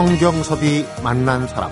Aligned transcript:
성경섭이 0.00 0.86
만난 1.02 1.46
사람 1.46 1.70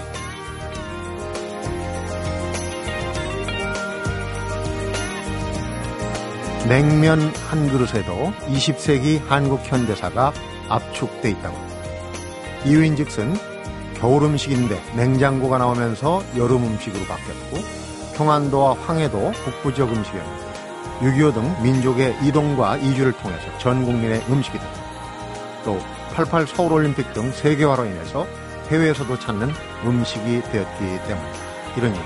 냉면 6.68 7.20
한 7.48 7.70
그릇에도 7.70 8.30
20세기 8.48 9.26
한국 9.26 9.60
현대사가 9.64 10.34
압축돼 10.68 11.30
있다고. 11.30 11.56
이유인즉슨 12.66 13.34
겨울 13.94 14.24
음식인데 14.24 14.78
냉장고가 14.94 15.56
나오면서 15.56 16.22
여름 16.36 16.64
음식으로 16.64 17.06
바뀌었고 17.06 17.56
평안도와 18.14 18.74
황해도 18.74 19.32
북부 19.42 19.72
지역 19.72 19.88
음식이었는데 19.88 20.44
6.25 21.00 21.32
등 21.32 21.62
민족의 21.62 22.18
이동과 22.22 22.76
이주를 22.76 23.12
통해서 23.12 23.56
전 23.56 23.86
국민의 23.86 24.22
음식이 24.28 24.58
됩니다. 24.58 24.82
또 25.64 25.97
88 26.18 26.48
서울올림픽 26.48 27.12
등 27.12 27.30
세계화로 27.30 27.84
인해서 27.84 28.26
해외에서도 28.70 29.20
찾는 29.20 29.52
음식이 29.84 30.42
되었기 30.50 30.78
때문이다. 31.06 31.38
이런 31.76 31.92
얘기. 31.92 32.04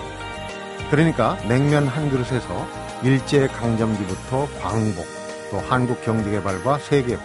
그러니까 0.90 1.38
냉면 1.48 1.86
한 1.86 2.10
그릇에서 2.10 2.68
일제 3.02 3.46
강점기부터 3.46 4.48
광복, 4.60 5.06
또 5.50 5.58
한국 5.60 6.04
경제개발과 6.04 6.80
세계화, 6.80 7.22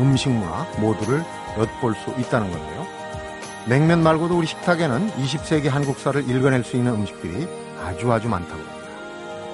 음식 0.00 0.30
문화 0.30 0.66
모두를 0.80 1.22
엿볼 1.58 1.94
수 1.94 2.10
있다는 2.20 2.50
건데요. 2.50 2.84
냉면 3.68 4.02
말고도 4.02 4.36
우리 4.36 4.48
식탁에는 4.48 5.12
20세기 5.12 5.68
한국사를 5.68 6.28
읽어낼 6.28 6.64
수 6.64 6.76
있는 6.76 6.94
음식들이 6.94 7.46
아주 7.80 8.12
아주 8.12 8.28
많다고 8.28 8.60
합니다. 8.60 8.76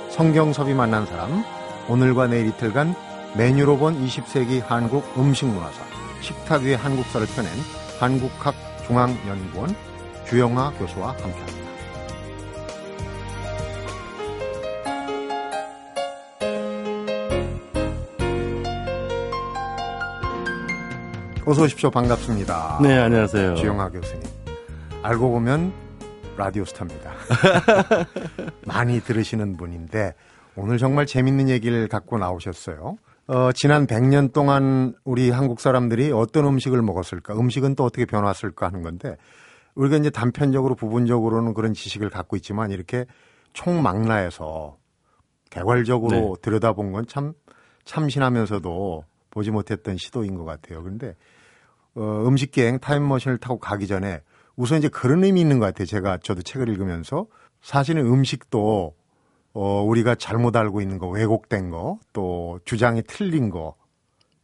성경섭이 0.08 0.72
만난 0.72 1.04
사람, 1.04 1.44
오늘과 1.88 2.28
내일 2.28 2.46
이틀간 2.46 2.94
메뉴로 3.36 3.76
본 3.76 4.02
20세기 4.02 4.64
한국 4.64 5.06
음식 5.18 5.44
문화사, 5.44 5.91
식탁 6.22 6.62
위의 6.62 6.76
한국사를 6.76 7.26
펴낸 7.34 7.50
한국학 7.98 8.54
중앙연구원 8.86 9.74
주영아 10.26 10.72
교수와 10.78 11.08
함께합니다. 11.08 11.62
어서 21.44 21.62
오십시오. 21.64 21.90
반갑습니다. 21.90 22.78
네, 22.82 22.98
안녕하세요. 22.98 23.56
주영아 23.56 23.90
교수님. 23.90 24.22
알고 25.02 25.28
보면 25.32 25.72
라디오 26.36 26.64
스타입니다. 26.64 27.12
많이 28.64 29.00
들으시는 29.00 29.56
분인데 29.56 30.14
오늘 30.54 30.78
정말 30.78 31.04
재밌는 31.04 31.48
얘기를 31.48 31.88
갖고 31.88 32.16
나오셨어요. 32.18 32.96
어, 33.32 33.50
지난 33.52 33.86
100년 33.86 34.34
동안 34.34 34.94
우리 35.04 35.30
한국 35.30 35.58
사람들이 35.58 36.12
어떤 36.12 36.44
음식을 36.44 36.82
먹었을까, 36.82 37.32
음식은 37.34 37.76
또 37.76 37.84
어떻게 37.84 38.04
변화했을까 38.04 38.66
하는 38.66 38.82
건데 38.82 39.16
우리가 39.74 39.96
이제 39.96 40.10
단편적으로 40.10 40.74
부분적으로는 40.74 41.54
그런 41.54 41.72
지식을 41.72 42.10
갖고 42.10 42.36
있지만 42.36 42.70
이렇게 42.70 43.06
총망라해서 43.54 44.76
개괄적으로 45.48 46.10
네. 46.10 46.42
들여다본 46.42 46.92
건 46.92 47.06
참 47.06 47.32
참신하면서도 47.86 49.04
보지 49.30 49.50
못했던 49.50 49.96
시도인 49.96 50.34
것 50.34 50.44
같아요. 50.44 50.82
그런데 50.82 51.16
어, 51.94 52.24
음식기행 52.26 52.80
타임머신을 52.80 53.38
타고 53.38 53.58
가기 53.58 53.86
전에 53.86 54.20
우선 54.56 54.76
이제 54.76 54.88
그런 54.88 55.24
의미 55.24 55.40
있는 55.40 55.58
것 55.58 55.64
같아요. 55.64 55.86
제가 55.86 56.18
저도 56.18 56.42
책을 56.42 56.68
읽으면서 56.68 57.28
사실은 57.62 58.04
음식도 58.04 58.94
어, 59.54 59.82
우리가 59.82 60.14
잘못 60.14 60.56
알고 60.56 60.80
있는 60.80 60.98
거, 60.98 61.08
왜곡된 61.08 61.70
거, 61.70 61.98
또 62.12 62.58
주장이 62.64 63.02
틀린 63.06 63.50
거 63.50 63.74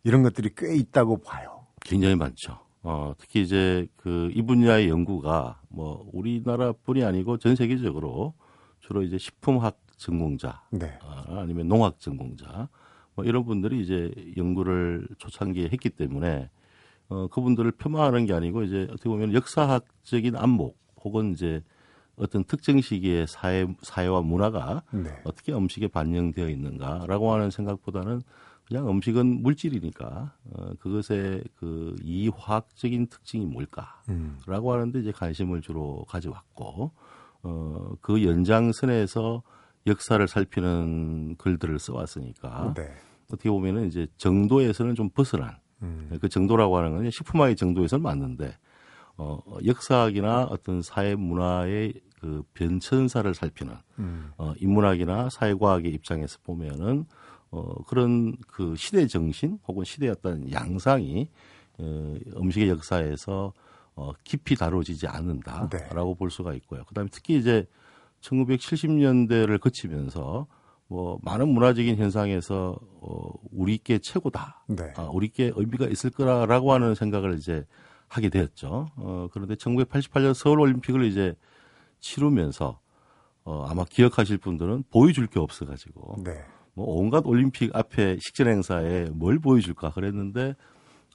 이런 0.04 0.22
것들이 0.22 0.50
꽤 0.56 0.74
있다고 0.76 1.22
봐요. 1.22 1.66
굉장히 1.80 2.14
많죠. 2.16 2.58
어, 2.82 3.12
특히 3.18 3.42
이제 3.42 3.86
그 3.96 4.30
이 4.34 4.42
분야의 4.42 4.88
연구가 4.88 5.60
뭐 5.68 6.08
우리나라뿐이 6.12 7.04
아니고 7.04 7.38
전 7.38 7.56
세계적으로 7.56 8.34
주로 8.80 9.02
이제 9.02 9.18
식품학 9.18 9.78
전공자, 9.96 10.62
네. 10.70 10.98
어, 11.02 11.38
아니면 11.40 11.68
농학 11.68 11.98
전공자 11.98 12.68
뭐 13.14 13.24
이런 13.24 13.44
분들이 13.44 13.80
이제 13.80 14.12
연구를 14.36 15.08
초창기에 15.18 15.70
했기 15.72 15.90
때문에 15.90 16.50
어, 17.08 17.26
그분들을 17.28 17.72
폄하하는 17.72 18.26
게 18.26 18.32
아니고 18.34 18.62
이제 18.62 18.86
어떻게 18.90 19.08
보면 19.08 19.34
역사학적인 19.34 20.36
안목 20.36 20.78
혹은 21.02 21.32
이제 21.32 21.62
어떤 22.18 22.44
특정 22.44 22.80
시기의 22.80 23.26
사회 23.28 23.66
사회와 23.82 24.22
문화가 24.22 24.82
네. 24.92 25.10
어떻게 25.24 25.52
음식에 25.52 25.88
반영되어 25.88 26.48
있는가라고 26.48 27.32
하는 27.32 27.50
생각보다는 27.50 28.22
그냥 28.66 28.88
음식은 28.88 29.42
물질이니까 29.42 30.34
어, 30.44 30.70
그것의 30.78 31.44
그 31.56 31.96
이화학적인 32.02 33.06
특징이 33.06 33.46
뭘까라고 33.46 33.98
음. 34.10 34.38
하는데 34.46 35.00
이제 35.00 35.10
관심을 35.10 35.62
주로 35.62 36.04
가져왔고 36.08 36.92
어, 37.42 37.92
그 38.02 38.22
연장선에서 38.24 39.42
역사를 39.86 40.28
살피는 40.28 41.36
글들을 41.38 41.78
써왔으니까 41.78 42.74
네. 42.76 42.92
어떻게 43.32 43.48
보면은 43.48 43.86
이제 43.86 44.06
정도에서는 44.18 44.94
좀 44.94 45.08
벗어난 45.10 45.56
음. 45.82 46.18
그 46.20 46.28
정도라고 46.28 46.76
하는 46.76 46.94
건 46.94 47.10
식품학의 47.10 47.56
정도에서는 47.56 48.02
맞는데 48.02 48.54
어, 49.16 49.40
역사학이나 49.64 50.44
어떤 50.44 50.82
사회 50.82 51.14
문화의 51.14 51.94
그 52.20 52.42
변천사를 52.54 53.32
살피는 53.34 53.74
음. 53.98 54.32
어, 54.36 54.52
인문학이나 54.58 55.30
사회과학의 55.30 55.92
입장에서 55.92 56.38
보면은 56.42 57.04
어, 57.50 57.82
그런 57.84 58.36
그 58.46 58.74
시대 58.76 59.06
정신 59.06 59.58
혹은 59.66 59.84
시대의 59.84 60.12
어떤 60.12 60.50
양상이 60.52 61.28
어, 61.78 62.14
음식의 62.36 62.68
역사에서 62.68 63.52
어, 63.94 64.12
깊이 64.24 64.54
다뤄지지 64.54 65.06
않는다라고 65.06 66.10
네. 66.10 66.18
볼 66.18 66.30
수가 66.30 66.54
있고요. 66.54 66.84
그다음에 66.84 67.08
특히 67.12 67.36
이제 67.36 67.66
1970년대를 68.20 69.60
거치면서 69.60 70.46
뭐 70.88 71.18
많은 71.22 71.48
문화적인 71.48 71.96
현상에서 71.96 72.78
어 73.00 73.30
우리께 73.52 73.98
최고다. 73.98 74.64
네. 74.68 74.92
아, 74.96 75.02
우리께 75.02 75.52
의미가 75.54 75.86
있을 75.86 76.10
거라고 76.10 76.72
하는 76.72 76.94
생각을 76.94 77.34
이제 77.34 77.64
하게 78.08 78.30
되었죠. 78.30 78.88
어 78.96 79.28
그런데 79.32 79.54
1988년 79.54 80.32
서울 80.32 80.60
올림픽을 80.60 81.04
이제 81.04 81.34
치르면서 82.00 82.80
어 83.44 83.64
아마 83.66 83.84
기억하실 83.84 84.38
분들은 84.38 84.84
보여줄 84.90 85.26
게 85.26 85.38
없어 85.38 85.64
가지고 85.64 86.16
네. 86.24 86.32
뭐 86.74 86.86
온갖 86.86 87.26
올림픽 87.26 87.74
앞에 87.74 88.18
식전 88.20 88.48
행사에 88.48 89.06
뭘 89.12 89.38
보여줄까 89.38 89.90
그랬는데 89.90 90.54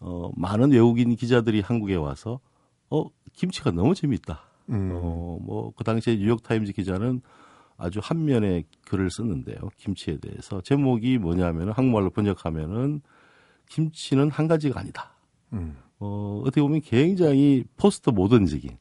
어 0.01 0.31
많은 0.35 0.71
외국인 0.71 1.15
기자들이 1.15 1.61
한국에 1.61 1.95
와서 1.95 2.39
어 2.89 3.05
김치가 3.33 3.71
너무 3.71 3.95
재밌다. 3.95 4.41
음. 4.69 4.91
어뭐 4.91 5.73
그 5.75 5.83
당시에 5.83 6.17
뉴욕 6.17 6.41
타임즈 6.43 6.73
기자는 6.73 7.21
아주 7.77 7.99
한 8.01 8.25
면의 8.25 8.65
글을 8.85 9.09
썼는데요. 9.09 9.57
김치에 9.77 10.17
대해서 10.17 10.61
제목이 10.61 11.17
뭐냐면 11.17 11.71
한국말로 11.71 12.09
번역하면은 12.11 13.01
김치는 13.69 14.29
한 14.29 14.47
가지가 14.47 14.79
아니다. 14.79 15.15
음. 15.53 15.77
어, 15.99 16.41
어떻게 16.41 16.61
보면 16.61 16.81
굉장히 16.81 17.63
포스트 17.77 18.09
모던적인 18.09 18.77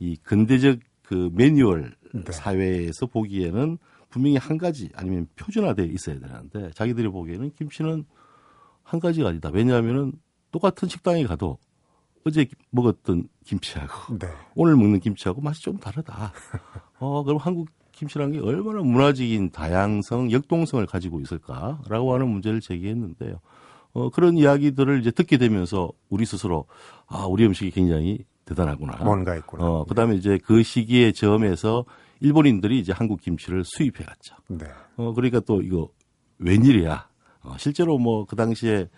이 0.00 0.16
근대적 0.16 0.78
그 1.02 1.30
매뉴얼 1.32 1.94
네. 2.14 2.32
사회에서 2.32 3.06
보기에는 3.06 3.78
분명히 4.08 4.36
한 4.36 4.58
가지 4.58 4.90
아니면 4.94 5.26
표준화돼 5.36 5.84
있어야 5.86 6.18
되는데 6.18 6.70
자기들이 6.74 7.08
보기에는 7.08 7.52
김치는 7.52 8.04
한 8.82 9.00
가지가 9.00 9.30
아니다. 9.30 9.50
왜냐하면은 9.50 10.12
똑같은 10.50 10.88
식당에 10.88 11.24
가도 11.24 11.58
어제 12.24 12.46
먹었던 12.70 13.28
김치하고 13.44 14.18
네. 14.18 14.28
오늘 14.54 14.76
먹는 14.76 15.00
김치하고 15.00 15.40
맛이 15.40 15.62
좀 15.62 15.78
다르다. 15.78 16.32
어, 16.98 17.24
그럼 17.24 17.38
한국 17.38 17.68
김치라는 17.92 18.32
게 18.32 18.40
얼마나 18.40 18.82
문화적인 18.82 19.50
다양성, 19.50 20.30
역동성을 20.30 20.84
가지고 20.86 21.20
있을까라고 21.20 22.14
하는 22.14 22.28
문제를 22.28 22.60
제기했는데요. 22.60 23.40
어, 23.92 24.10
그런 24.10 24.36
이야기들을 24.36 25.00
이제 25.00 25.10
듣게 25.10 25.36
되면서 25.36 25.90
우리 26.08 26.24
스스로 26.24 26.66
아, 27.06 27.26
우리 27.26 27.44
음식이 27.44 27.70
굉장히 27.70 28.24
대단하구나. 28.44 28.96
뭔가 29.04 29.36
있구나. 29.36 29.64
어, 29.64 29.84
그 29.84 29.94
다음에 29.94 30.14
이제 30.16 30.38
그 30.44 30.62
시기에 30.62 31.12
점에서 31.12 31.84
일본인들이 32.20 32.78
이제 32.78 32.92
한국 32.92 33.20
김치를 33.20 33.64
수입해 33.64 34.04
갔죠. 34.04 34.36
네. 34.48 34.66
어, 34.96 35.12
그러니까 35.14 35.40
또 35.40 35.62
이거 35.62 35.88
웬일이야. 36.38 37.08
어, 37.42 37.54
실제로 37.58 37.98
뭐 37.98 38.24
그 38.26 38.36
당시에 38.36 38.88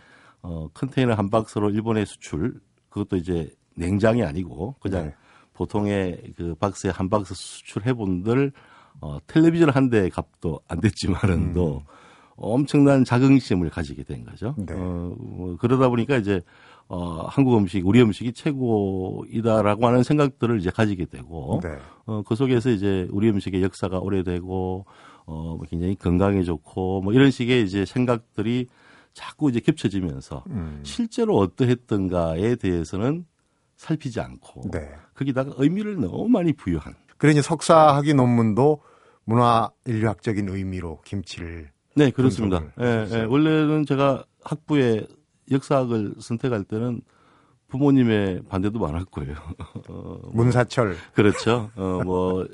어, 0.43 0.69
컨테이너 0.75 1.15
한 1.15 1.31
박스로 1.31 1.71
일본에 1.71 2.05
수출, 2.05 2.61
그것도 2.91 3.17
이제 3.17 3.51
냉장이 3.77 4.23
아니고 4.23 4.77
그냥 4.81 5.07
네. 5.07 5.15
보통의 5.55 6.35
그 6.37 6.55
박스에 6.57 6.91
한 6.91 7.09
박스 7.09 7.35
수출해 7.35 7.93
본들 7.95 8.53
어, 9.01 9.19
텔레비전 9.27 9.71
한 9.71 9.89
대 9.91 10.09
값도 10.09 10.61
안 10.69 10.81
됐지만은도 10.81 11.77
음. 11.79 11.81
엄청난 12.37 13.05
자긍심을 13.05 13.71
가지게 13.71 14.03
된 14.05 14.25
거죠. 14.25 14.55
네. 14.59 14.75
어, 14.75 15.15
뭐 15.19 15.57
그러다 15.57 15.89
보니까 15.89 16.17
이제 16.17 16.43
어, 16.89 17.27
한국 17.27 17.57
음식, 17.57 17.87
우리 17.87 18.01
음식이 18.03 18.33
최고이다라고 18.33 19.87
하는 19.87 20.03
생각들을 20.03 20.59
이제 20.59 20.71
가지게 20.71 21.07
되고, 21.07 21.61
네. 21.63 21.71
어, 22.07 22.23
그 22.23 22.35
속에서 22.35 22.71
이제 22.71 23.09
우리 23.11 23.29
음식의 23.31 23.63
역사가 23.63 23.99
오래되고, 23.99 24.85
어, 25.27 25.57
뭐 25.57 25.61
굉장히 25.69 25.95
건강에 25.95 26.43
좋고, 26.43 27.03
뭐 27.03 27.13
이런 27.13 27.31
식의 27.31 27.65
이제 27.65 27.85
생각들이 27.85 28.69
자꾸 29.15 29.49
이제 29.49 29.61
겹쳐지면서, 29.61 30.45
음. 30.49 30.81
실제로 30.83 31.39
어떠했던가에 31.39 32.57
대해서는 32.57 33.25
살피지 33.77 34.21
않고 34.21 34.71
네. 34.71 34.89
거기다가 35.15 35.53
의미를 35.57 36.01
너무 36.01 36.29
많이 36.29 36.53
부여한. 36.53 36.95
그러니 37.19 37.43
석사학위 37.43 38.15
논문도 38.15 38.81
문화 39.25 39.71
인류학적인 39.87 40.49
의미로 40.49 41.01
김치를 41.05 41.71
네 41.97 42.11
그렇습니다. 42.11 42.63
예, 42.81 43.07
예, 43.11 43.23
원래는 43.23 43.87
제가 43.87 44.25
학부에 44.43 45.07
역사학을 45.51 46.15
선택할 46.19 46.65
때는 46.65 47.03
부모님의 47.69 48.43
반대도 48.49 48.79
많았고요. 48.79 49.35
어, 49.89 50.21
문사철. 50.33 50.97
그렇죠. 51.15 51.71
어, 51.77 52.01
뭐, 52.05 52.43
어, 52.43 52.47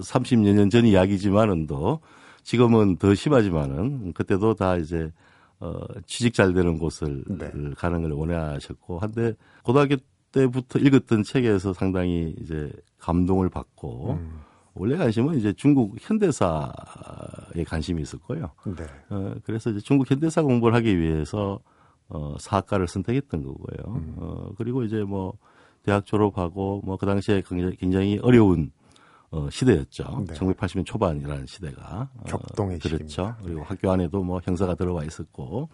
30여 0.00 0.54
년 0.54 0.70
전 0.70 0.86
이야기지만은도 0.86 2.00
지금은 2.42 2.96
더 2.96 3.14
심하지만은 3.14 4.12
그때도 4.14 4.54
다 4.54 4.76
이제 4.76 5.12
어, 5.60 5.78
취직 6.06 6.34
잘 6.34 6.54
되는 6.54 6.78
곳을 6.78 7.24
네. 7.28 7.50
가는 7.76 8.02
걸 8.02 8.12
원하셨고 8.12 8.98
한데 8.98 9.34
고등학교 9.62 9.96
때부터 10.32 10.78
읽었던 10.78 11.22
책에서 11.22 11.72
상당히 11.72 12.34
이제 12.40 12.72
감동을 12.98 13.48
받고 13.50 14.12
음. 14.14 14.40
원래 14.74 14.96
관심은 14.96 15.36
이제 15.38 15.52
중국 15.52 15.94
현대사에 16.00 17.64
관심이 17.66 18.00
있었고요. 18.02 18.50
네. 18.76 18.84
어, 19.10 19.34
그래서 19.44 19.70
이제 19.70 19.80
중국 19.80 20.10
현대사 20.10 20.42
공부를 20.42 20.74
하기 20.76 20.98
위해서 20.98 21.60
어, 22.12 22.36
사학과를 22.38 22.86
선택했던 22.88 23.42
거고요. 23.42 23.94
음. 23.94 24.14
어, 24.18 24.50
그리고 24.58 24.82
이제 24.84 25.02
뭐 25.02 25.32
대학 25.82 26.04
졸업하고 26.06 26.82
뭐 26.84 26.96
그 26.96 27.06
당시에 27.06 27.42
굉장히 27.78 28.18
어려운 28.22 28.70
어, 29.30 29.48
시대였죠. 29.50 30.24
네. 30.28 30.34
1980년 30.34 30.84
초반이라는 30.84 31.46
시대가. 31.46 32.10
어, 32.18 32.22
격동의 32.26 32.76
어, 32.76 32.78
그렇죠. 32.78 32.98
시기입니다. 32.98 33.36
그리고 33.42 33.60
네. 33.60 33.66
학교 33.66 33.90
안에도 33.90 34.22
뭐 34.22 34.40
형사가 34.44 34.74
들어와 34.74 35.04
있었고 35.04 35.70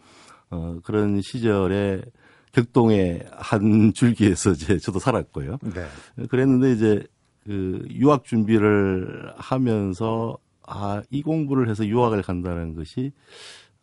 어, 0.51 0.79
그런 0.85 1.21
시절에 1.21 2.03
격동의 2.53 3.27
한 3.33 3.93
줄기에서 3.93 4.53
이제 4.53 4.79
저도 4.79 5.01
살았고요. 5.01 5.59
네. 5.75 6.27
그랬는데 6.29 6.73
이제 6.73 7.07
그 7.45 7.85
유학 7.91 8.25
준비를 8.25 9.33
하면서 9.37 10.39
아, 10.65 11.03
이 11.11 11.23
공부를 11.23 11.69
해서 11.69 11.85
유학을 11.85 12.23
간다는 12.23 12.75
것이 12.75 13.11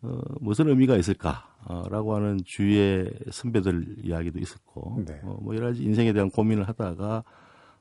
어, 0.02 0.18
무슨 0.40 0.68
의미가 0.68 0.96
있을까 0.96 1.48
라고 1.90 2.14
하는 2.14 2.38
주위의 2.44 3.12
선배들 3.30 3.96
이야기도 4.04 4.38
있었고, 4.38 5.02
네. 5.06 5.20
어, 5.22 5.38
뭐 5.40 5.54
여러 5.56 5.68
가지 5.68 5.82
인생에 5.82 6.12
대한 6.12 6.30
고민을 6.30 6.68
하다가 6.68 7.24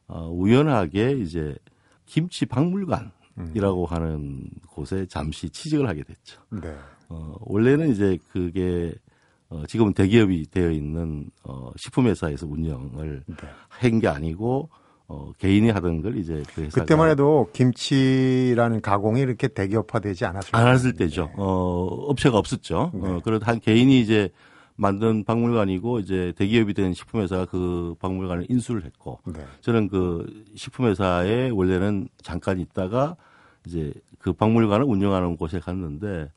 어, 0.07 0.29
우연하게 0.29 1.13
이제 1.13 1.55
김치 2.05 2.45
박물관이라고 2.45 3.11
음. 3.37 3.85
하는 3.87 4.49
곳에 4.69 5.05
잠시 5.07 5.49
취직을 5.49 5.87
하게 5.87 6.03
됐죠. 6.03 6.41
네. 6.49 6.75
어, 7.09 7.35
원래는 7.41 7.89
이제 7.89 8.17
그게 8.31 8.93
어, 9.49 9.63
지금은 9.67 9.93
대기업이 9.93 10.49
되어 10.49 10.71
있는 10.71 11.29
어, 11.43 11.71
식품회사에서 11.77 12.47
운영을 12.47 13.23
네. 13.27 13.35
한게 13.69 14.07
아니고 14.07 14.69
어, 15.07 15.31
개인이 15.37 15.69
하던 15.69 16.01
걸 16.01 16.17
이제 16.17 16.41
그 16.55 16.67
그때만 16.69 17.11
해도 17.11 17.49
김치라는 17.53 18.81
가공이 18.81 19.21
이렇게 19.21 19.47
대기업화되지 19.47 20.25
않았을 20.25 20.55
않았을 20.55 20.93
때죠. 20.93 21.29
어, 21.35 21.85
업체가 22.09 22.37
없었죠. 22.37 22.91
네. 22.93 23.07
어, 23.07 23.21
그래도 23.23 23.45
한 23.45 23.59
개인이 23.59 23.99
이제 23.99 24.29
만든 24.75 25.23
박물관이고 25.23 25.99
이제 25.99 26.33
대기업이 26.37 26.73
된 26.73 26.93
식품회사가 26.93 27.45
그 27.45 27.95
박물관을 27.99 28.47
인수를 28.49 28.83
했고 28.83 29.19
네. 29.25 29.45
저는 29.61 29.89
그 29.89 30.43
식품회사에 30.55 31.51
원래는 31.51 32.09
잠깐 32.21 32.59
있다가 32.59 33.15
이제 33.65 33.93
그 34.19 34.33
박물관을 34.33 34.85
운영하는 34.85 35.37
곳에 35.37 35.59
갔는데 35.59 36.29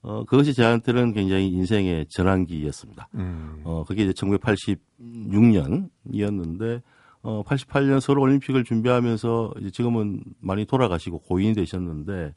어 0.00 0.24
그것이 0.24 0.54
저한테는 0.54 1.12
굉장히 1.12 1.48
인생의 1.48 2.06
전환기였습니다. 2.08 3.08
음. 3.14 3.60
어 3.64 3.84
그게 3.86 4.04
이제 4.04 4.12
1986년이었는데 4.12 6.80
어 7.22 7.42
88년 7.44 8.00
서울 8.00 8.18
올림픽을 8.18 8.64
준비하면서 8.64 9.54
지금은 9.72 10.22
많이 10.40 10.64
돌아가시고 10.64 11.20
고인이 11.20 11.54
되셨는데 11.54 12.34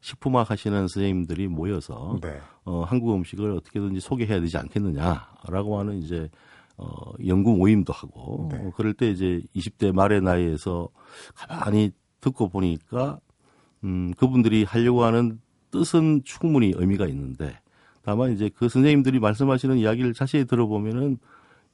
식품학 0.00 0.50
하시는 0.50 0.76
선생님들이 0.88 1.48
모여서 1.48 2.18
네. 2.22 2.40
어, 2.64 2.82
한국 2.82 3.14
음식을 3.14 3.52
어떻게든지 3.52 4.00
소개해야 4.00 4.40
되지 4.40 4.58
않겠느냐라고 4.58 5.78
하는 5.78 6.02
이제 6.02 6.28
어, 6.76 7.12
연구 7.26 7.56
모임도 7.56 7.92
하고 7.92 8.48
네. 8.50 8.58
어, 8.58 8.72
그럴 8.74 8.94
때 8.94 9.10
이제 9.10 9.40
20대 9.54 9.92
말의 9.92 10.22
나이에서 10.22 10.88
가만히 11.34 11.92
듣고 12.20 12.48
보니까 12.48 13.20
음, 13.84 14.12
그분들이 14.16 14.64
하려고 14.64 15.04
하는 15.04 15.40
뜻은 15.70 16.22
충분히 16.24 16.72
의미가 16.74 17.06
있는데 17.08 17.58
다만 18.02 18.32
이제 18.32 18.50
그 18.52 18.68
선생님들이 18.68 19.20
말씀하시는 19.20 19.76
이야기를 19.78 20.14
자세히 20.14 20.44
들어보면은 20.44 21.18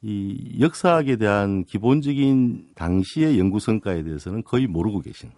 이 0.02 0.58
역사학에 0.60 1.16
대한 1.16 1.64
기본적인 1.64 2.68
당시의 2.74 3.38
연구 3.38 3.58
성과에 3.58 4.04
대해서는 4.04 4.44
거의 4.44 4.66
모르고 4.66 5.00
계신 5.00 5.30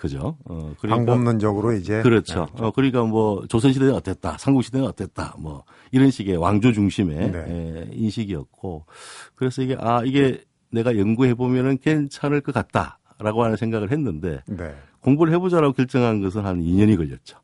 그죠? 0.00 0.38
어, 0.44 0.74
그러니까. 0.80 1.12
방법론적으로 1.12 1.72
이제. 1.74 2.00
그렇죠. 2.02 2.46
네. 2.56 2.64
어, 2.64 2.70
그러니까 2.70 3.04
뭐 3.04 3.44
조선 3.48 3.72
시대는 3.72 3.94
어땠다, 3.94 4.38
삼국 4.38 4.64
시대는 4.64 4.86
어땠다, 4.86 5.34
뭐 5.38 5.64
이런 5.92 6.10
식의 6.10 6.36
왕조 6.36 6.72
중심의 6.72 7.30
네. 7.30 7.38
에, 7.38 7.90
인식이었고 7.92 8.86
그래서 9.34 9.60
이게 9.60 9.76
아, 9.78 10.02
이게 10.02 10.42
내가 10.70 10.96
연구해 10.96 11.34
보면은 11.34 11.76
괜찮을 11.78 12.40
것 12.40 12.54
같다라고 12.54 13.44
하는 13.44 13.56
생각을 13.56 13.92
했는데 13.92 14.42
네. 14.46 14.74
공부를 15.00 15.34
해보자라고 15.34 15.74
결정한 15.74 16.22
것은 16.22 16.46
한 16.46 16.60
2년이 16.60 16.96
걸렸죠. 16.96 17.38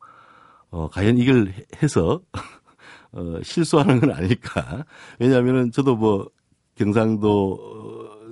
어, 0.70 0.88
과연 0.88 1.18
이걸 1.18 1.52
해서 1.82 2.22
어, 3.12 3.38
실수하는 3.42 4.00
건 4.00 4.12
아닐까. 4.12 4.84
왜냐하면은 5.18 5.70
저도 5.72 5.96
뭐 5.96 6.30
경상도 6.76 7.58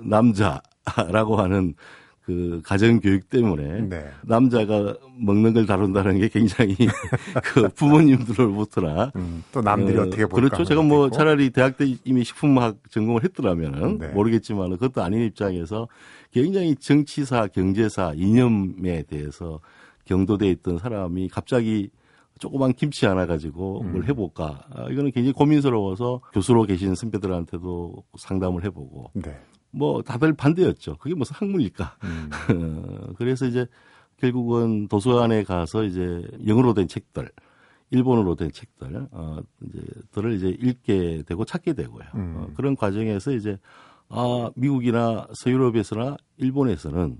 남자라고 0.03 1.37
하는 1.37 1.75
그 2.25 2.59
가정 2.65 2.99
교육 2.99 3.29
때문에 3.29 3.81
네. 3.81 4.09
남자가 4.23 4.95
먹는 5.19 5.53
걸 5.53 5.67
다룬다는 5.67 6.17
게 6.17 6.27
굉장히 6.27 6.75
그 7.43 7.69
부모님들로부터나 7.69 9.11
음, 9.15 9.43
또 9.51 9.61
남들이 9.61 9.95
어, 9.99 10.05
떻게 10.09 10.25
볼까 10.25 10.35
그렇죠. 10.35 10.63
제가 10.63 10.81
뭐 10.81 11.11
차라리 11.11 11.51
대학 11.51 11.77
때 11.77 11.85
이미 12.03 12.23
식품학 12.23 12.77
전공을 12.89 13.23
했더라면은 13.25 13.99
네. 13.99 14.07
모르겠지만 14.07 14.71
그것도 14.71 15.03
아닌 15.03 15.21
입장에서 15.21 15.87
굉장히 16.31 16.75
정치사, 16.75 17.47
경제사, 17.47 18.13
이념에 18.15 19.03
대해서 19.03 19.59
경도돼 20.05 20.49
있던 20.49 20.79
사람이 20.79 21.29
갑자기 21.29 21.91
조그만 22.39 22.73
김치 22.73 23.05
하나 23.05 23.25
가지고 23.25 23.81
음. 23.81 23.91
뭘 23.93 24.05
해볼까. 24.05 24.67
아, 24.71 24.89
이거는 24.89 25.11
굉장히 25.11 25.31
고민스러워서 25.31 26.21
교수로 26.33 26.63
계신 26.63 26.95
선배들한테도 26.95 28.03
상담을 28.17 28.63
해보고 28.65 29.11
네. 29.13 29.39
뭐 29.71 30.01
다들 30.01 30.33
반대였죠. 30.33 30.97
그게 30.97 31.15
무슨 31.15 31.35
학문일까. 31.35 31.97
음. 32.03 32.29
그래서 33.17 33.45
이제 33.45 33.65
결국은 34.17 34.87
도서관에 34.87 35.43
가서 35.43 35.83
이제 35.83 36.25
영어로 36.47 36.73
된 36.73 36.87
책들, 36.87 37.29
일본어로 37.91 38.35
된 38.35 38.51
책들, 38.51 39.07
어, 39.11 39.39
이제 39.63 39.81
들을 40.11 40.33
이제 40.33 40.49
읽게 40.49 41.23
되고 41.25 41.43
찾게 41.45 41.73
되고요. 41.73 42.05
음. 42.15 42.33
어, 42.37 42.47
그런 42.55 42.75
과정에서 42.75 43.31
이제 43.31 43.57
아, 44.07 44.49
미국이나 44.55 45.27
서유럽에서나 45.33 46.17
일본에서는 46.37 47.19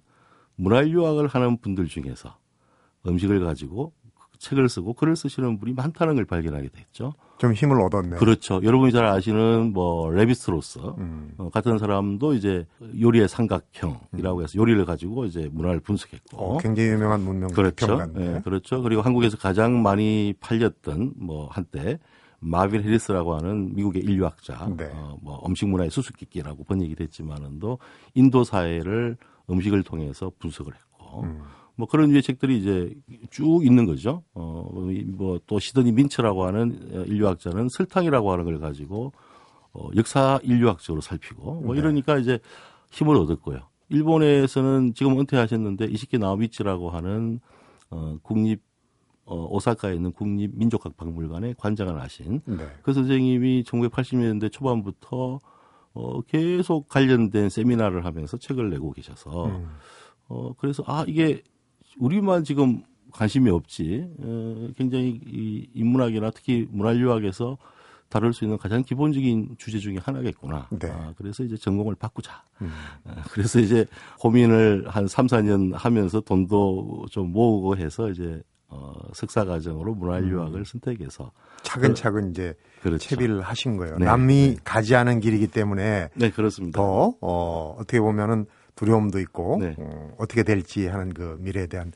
문화 0.55 0.87
유학을 0.87 1.27
하는 1.27 1.57
분들 1.57 1.87
중에서 1.87 2.37
음식을 3.05 3.43
가지고 3.43 3.93
책을 4.45 4.69
쓰고 4.69 4.93
글을 4.93 5.15
쓰시는 5.15 5.59
분이 5.59 5.73
많다는 5.73 6.15
걸 6.15 6.25
발견하게 6.25 6.69
됐죠. 6.69 7.13
좀 7.39 7.53
힘을 7.53 7.81
얻었네. 7.81 8.17
그렇죠. 8.17 8.61
여러분이 8.63 8.91
잘 8.91 9.05
아시는 9.05 9.73
뭐 9.73 10.11
레비스로서 10.11 10.95
음. 10.99 11.33
어, 11.37 11.49
같은 11.49 11.79
사람도 11.79 12.35
이제 12.35 12.67
요리의 12.99 13.27
삼각형이라고 13.27 14.43
해서 14.43 14.55
요리를 14.55 14.85
가지고 14.85 15.25
이제 15.25 15.49
문화를 15.51 15.79
분석했고. 15.79 16.37
어, 16.37 16.57
굉장히 16.59 16.89
유명한 16.89 17.21
문명 17.21 17.49
그렇죠. 17.49 18.05
네, 18.13 18.39
그렇죠. 18.43 18.83
그리고 18.83 19.01
한국에서 19.01 19.37
가장 19.37 19.81
많이 19.81 20.35
팔렸던 20.39 21.13
뭐 21.17 21.47
한때 21.47 21.97
마빌 22.39 22.83
해리스라고 22.83 23.35
하는 23.35 23.73
미국의 23.73 24.03
인류학자, 24.03 24.69
네. 24.77 24.91
어, 24.93 25.17
뭐 25.23 25.41
음식 25.47 25.67
문화의 25.67 25.89
수수께끼라고 25.89 26.63
번역이 26.65 26.93
됐지만은도 26.95 27.79
인도 28.13 28.43
사회를 28.43 29.17
음식을 29.49 29.81
통해서 29.81 30.31
분석을 30.37 30.73
했고. 30.73 31.23
음. 31.23 31.41
뭐 31.77 31.87
그런 31.87 32.09
유의 32.09 32.21
책들이 32.21 32.57
이제 32.57 32.93
쭉 33.29 33.65
있는 33.65 33.85
거죠. 33.85 34.23
어, 34.33 34.69
뭐 35.07 35.39
또 35.47 35.59
시드니 35.59 35.91
민처라고 35.91 36.45
하는 36.45 37.05
인류학자는 37.07 37.69
설탕이라고 37.69 38.31
하는 38.31 38.45
걸 38.45 38.59
가지고 38.59 39.11
어, 39.73 39.89
역사 39.95 40.39
인류학적으로 40.43 41.01
살피고 41.01 41.61
뭐 41.61 41.73
네. 41.75 41.81
이러니까 41.81 42.17
이제 42.17 42.39
힘을 42.91 43.15
얻었고요. 43.17 43.59
일본에서는 43.89 44.93
지금 44.93 45.19
은퇴하셨는데 45.19 45.85
이시키 45.85 46.17
나오미치라고 46.17 46.89
하는 46.89 47.39
어, 47.89 48.17
국립 48.23 48.61
어, 49.25 49.47
오사카에 49.49 49.95
있는 49.95 50.11
국립민족학 50.11 50.97
박물관에 50.97 51.55
관장을 51.57 51.99
하신 51.99 52.41
네. 52.45 52.67
그 52.83 52.93
선생님이 52.93 53.63
1980년대 53.63 54.51
초반부터 54.51 55.39
어, 55.93 56.21
계속 56.21 56.87
관련된 56.87 57.49
세미나를 57.49 58.05
하면서 58.05 58.37
책을 58.37 58.69
내고 58.69 58.91
계셔서 58.91 59.47
음. 59.47 59.67
어, 60.27 60.53
그래서 60.57 60.83
아, 60.87 61.05
이게 61.07 61.41
우리만 61.99 62.43
지금 62.43 62.83
관심이 63.11 63.49
없지. 63.49 64.07
어, 64.19 64.67
굉장히 64.77 65.21
이 65.25 65.69
인문학이나 65.73 66.31
특히 66.31 66.67
문화유학에서 66.69 67.57
다룰 68.09 68.33
수 68.33 68.43
있는 68.45 68.57
가장 68.57 68.83
기본적인 68.83 69.55
주제 69.57 69.79
중에 69.79 69.97
하나겠구나. 70.01 70.67
네. 70.79 70.89
아, 70.89 71.13
그래서 71.17 71.43
이제 71.43 71.57
전공을 71.57 71.95
바꾸자. 71.95 72.43
음. 72.61 72.71
아, 73.05 73.23
그래서 73.31 73.59
이제 73.59 73.85
고민을 74.19 74.85
한 74.87 75.07
3, 75.07 75.27
4년 75.27 75.73
하면서 75.73 76.21
돈도 76.21 77.07
좀 77.09 77.31
모으고 77.31 77.77
해서 77.77 78.09
이제 78.09 78.41
어, 78.67 78.93
석사 79.13 79.45
과정으로 79.45 79.95
문화유학을 79.95 80.59
음. 80.59 80.63
선택해서 80.63 81.31
차근차근 81.63 82.31
이제 82.31 82.53
그렇죠. 82.81 83.09
채비를 83.09 83.41
하신 83.41 83.77
거예요. 83.77 83.97
네. 83.97 84.05
남이 84.05 84.33
네. 84.35 84.55
가지 84.63 84.95
않은 84.95 85.19
길이기 85.19 85.47
때문에 85.47 86.09
네 86.13 86.29
그렇습니다. 86.31 86.77
더 86.77 87.13
어, 87.21 87.75
어떻게 87.79 87.99
보면은 87.99 88.45
두려움도 88.75 89.19
있고 89.19 89.57
네. 89.59 89.75
어, 89.77 90.13
어떻게 90.17 90.43
될지 90.43 90.87
하는 90.87 91.13
그 91.13 91.37
미래에 91.39 91.67
대한 91.67 91.91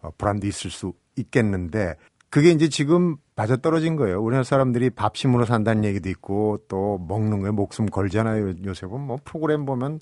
어, 0.00 0.10
불안도 0.18 0.46
있을 0.46 0.70
수 0.70 0.92
있겠는데 1.16 1.94
그게 2.30 2.50
이제 2.50 2.68
지금 2.68 3.16
맞아 3.36 3.56
떨어진 3.56 3.96
거예요. 3.96 4.20
우리나라 4.20 4.42
사람들이 4.42 4.90
밥심으로 4.90 5.44
산다는 5.44 5.84
얘기도 5.84 6.08
있고 6.08 6.58
또 6.68 6.98
먹는 7.08 7.40
거에 7.40 7.50
목숨 7.52 7.86
걸잖아요. 7.86 8.54
요새는 8.64 9.00
뭐 9.00 9.18
프로그램 9.24 9.64
보면 9.64 10.00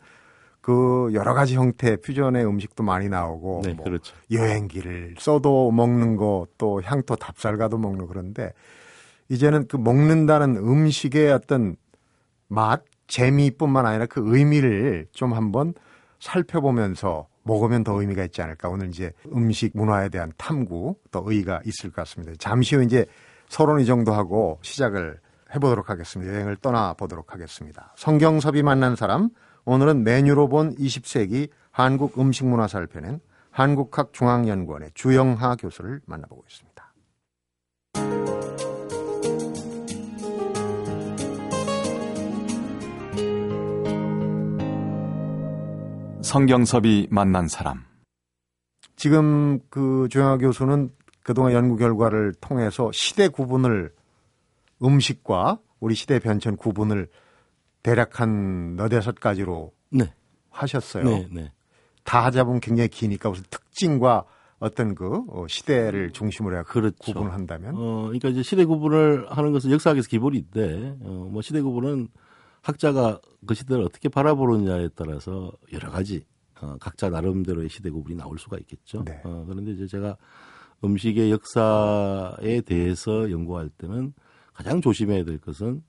그 0.62 1.10
여러 1.12 1.34
가지 1.34 1.56
형태 1.56 1.96
퓨전의 1.96 2.46
음식도 2.46 2.84
많이 2.84 3.08
나오고 3.08 3.62
네, 3.64 3.74
뭐 3.74 3.84
그렇죠. 3.84 4.14
여행기를 4.30 5.16
써도 5.18 5.70
먹는 5.70 6.16
거 6.16 6.46
또 6.56 6.80
향토 6.80 7.16
답살가도 7.16 7.76
먹는 7.76 8.06
그런데 8.06 8.52
이제는 9.28 9.66
그 9.66 9.76
먹는다는 9.76 10.56
음식의 10.56 11.32
어떤 11.32 11.76
맛, 12.46 12.84
재미뿐만 13.08 13.84
아니라 13.84 14.06
그 14.06 14.22
의미를 14.24 15.06
좀 15.12 15.32
한번 15.32 15.74
살펴보면서 16.22 17.26
먹으면 17.42 17.82
더 17.82 18.00
의미가 18.00 18.24
있지 18.24 18.40
않을까. 18.42 18.68
오늘 18.68 18.88
이제 18.88 19.12
음식 19.34 19.72
문화에 19.74 20.08
대한 20.08 20.32
탐구 20.36 20.94
또 21.10 21.24
의의가 21.26 21.62
있을 21.66 21.90
것 21.90 21.96
같습니다. 22.02 22.32
잠시 22.38 22.76
후 22.76 22.84
이제 22.84 23.06
서론 23.48 23.80
이 23.80 23.86
정도 23.86 24.12
하고 24.12 24.58
시작을 24.62 25.18
해보도록 25.54 25.90
하겠습니다. 25.90 26.32
여행을 26.32 26.56
떠나보도록 26.56 27.34
하겠습니다. 27.34 27.92
성경섭이 27.96 28.62
만난 28.62 28.94
사람, 28.94 29.30
오늘은 29.64 30.04
메뉴로 30.04 30.48
본 30.48 30.74
20세기 30.76 31.50
한국 31.72 32.18
음식 32.18 32.46
문화 32.46 32.68
살펴낸 32.68 33.20
한국학중앙연구원의 33.50 34.92
주영하 34.94 35.56
교수를 35.56 36.00
만나보고 36.06 36.44
있습니다. 36.48 36.71
성경섭이 46.22 47.08
만난 47.10 47.48
사람. 47.48 47.84
지금 48.96 49.58
그 49.68 50.08
조영하 50.10 50.38
교수는 50.38 50.90
그동안 51.22 51.52
연구 51.52 51.76
결과를 51.76 52.34
통해서 52.40 52.90
시대 52.92 53.28
구분을 53.28 53.92
음식과 54.82 55.58
우리 55.80 55.94
시대 55.94 56.18
변천 56.18 56.56
구분을 56.56 57.08
대략 57.82 58.20
한 58.20 58.76
너댓섯 58.76 59.16
가지로 59.16 59.72
네. 59.90 60.12
하셨어요. 60.50 61.04
네, 61.04 61.28
네. 61.30 61.52
다 62.04 62.24
하자 62.24 62.44
보면 62.44 62.60
굉장히 62.60 62.88
기니까 62.88 63.28
무슨 63.28 63.44
특징과 63.50 64.24
어떤 64.58 64.94
그 64.94 65.22
어, 65.28 65.46
시대를 65.48 66.12
중심으로 66.12 66.56
해서 66.56 66.64
그렇죠. 66.68 66.96
구분을 67.00 67.32
한다면 67.32 67.74
어 67.76 68.02
그러니까 68.04 68.28
이제 68.28 68.42
시대 68.44 68.64
구분을 68.64 69.26
하는 69.30 69.52
것은 69.52 69.72
역사학에서 69.72 70.08
기본인데 70.08 70.98
어 71.02 71.28
뭐 71.32 71.42
시대 71.42 71.60
구분은 71.60 72.08
학자가 72.62 73.20
그 73.46 73.54
시대를 73.54 73.84
어떻게 73.84 74.08
바라보느냐에 74.08 74.90
따라서 74.94 75.52
여러 75.72 75.90
가지 75.90 76.24
어, 76.60 76.76
각자 76.80 77.10
나름대로의 77.10 77.68
시대 77.68 77.90
구분이 77.90 78.16
나올 78.16 78.38
수가 78.38 78.56
있겠죠. 78.58 79.02
네. 79.04 79.20
어, 79.24 79.44
그런데 79.48 79.72
이제 79.72 79.86
제가 79.86 80.16
음식의 80.84 81.30
역사에 81.30 82.60
대해서 82.62 83.30
연구할 83.30 83.68
때는 83.68 84.14
가장 84.52 84.80
조심해야 84.80 85.24
될 85.24 85.38
것은 85.38 85.82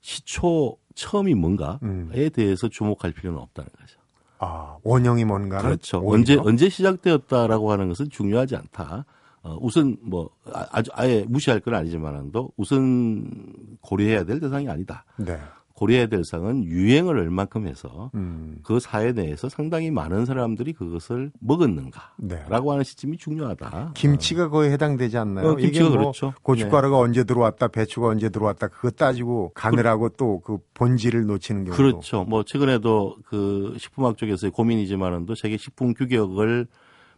시초 0.00 0.78
처음이 0.94 1.34
뭔가에 1.34 1.78
음. 1.82 2.10
대해서 2.32 2.68
주목할 2.68 3.12
필요는 3.12 3.38
없다는 3.38 3.68
거죠. 3.78 3.98
아 4.38 4.76
원형이 4.82 5.24
뭔가 5.24 5.60
그렇죠. 5.62 5.98
오히려? 5.98 6.12
언제 6.12 6.36
언제 6.36 6.68
시작되었다라고 6.68 7.72
하는 7.72 7.88
것은 7.88 8.10
중요하지 8.10 8.56
않다. 8.56 9.04
어, 9.42 9.58
우선 9.60 9.96
뭐 10.02 10.30
아, 10.52 10.66
아주 10.70 10.90
아예 10.94 11.24
무시할 11.28 11.60
건 11.60 11.74
아니지만도 11.74 12.52
우선 12.56 13.78
고려해야 13.80 14.24
될 14.24 14.40
대상이 14.40 14.68
아니다. 14.68 15.04
네. 15.16 15.38
고려해야 15.76 16.06
될 16.06 16.24
사항은 16.24 16.64
유행을 16.64 17.18
얼만큼 17.18 17.68
해서 17.68 18.10
음. 18.14 18.58
그 18.64 18.80
사회 18.80 19.12
내에서 19.12 19.48
상당히 19.50 19.90
많은 19.90 20.24
사람들이 20.24 20.72
그것을 20.72 21.30
먹었는가라고 21.38 22.18
네. 22.26 22.70
하는 22.70 22.82
시점이 22.82 23.18
중요하다. 23.18 23.92
김치가 23.94 24.48
거의 24.48 24.72
해당되지 24.72 25.18
않나요? 25.18 25.50
어, 25.50 25.54
김치가 25.56 25.90
뭐 25.90 25.98
그렇죠. 25.98 26.32
고춧가루가 26.42 26.96
네. 26.96 27.02
언제 27.02 27.24
들어왔다, 27.24 27.68
배추가 27.68 28.08
언제 28.08 28.30
들어왔다 28.30 28.68
그거 28.68 28.90
따지고 28.90 29.52
가느라고 29.54 30.08
그, 30.08 30.16
또그 30.16 30.58
본질을 30.72 31.26
놓치는 31.26 31.64
경우도 31.64 31.82
그렇죠. 31.82 32.24
뭐 32.24 32.42
최근에도 32.42 33.18
그 33.26 33.76
식품학 33.78 34.16
쪽에서의 34.16 34.52
고민이지만은도 34.52 35.34
세계 35.34 35.58
식품 35.58 35.92
규격을 35.92 36.66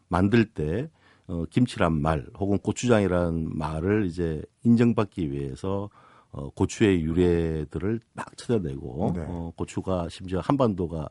만들 0.08 0.44
때 0.44 0.90
어, 1.28 1.44
김치란 1.48 2.00
말 2.00 2.26
혹은 2.40 2.58
고추장이라는 2.58 3.56
말을 3.56 4.06
이제 4.06 4.42
인정받기 4.64 5.30
위해서 5.30 5.90
어, 6.38 6.50
고추의 6.50 7.02
유래들을 7.02 8.00
막 8.14 8.37
찾아내고 8.37 9.12
네. 9.16 9.25
어, 9.26 9.52
고추가 9.57 10.09
심지어 10.09 10.38
한반도가 10.38 11.09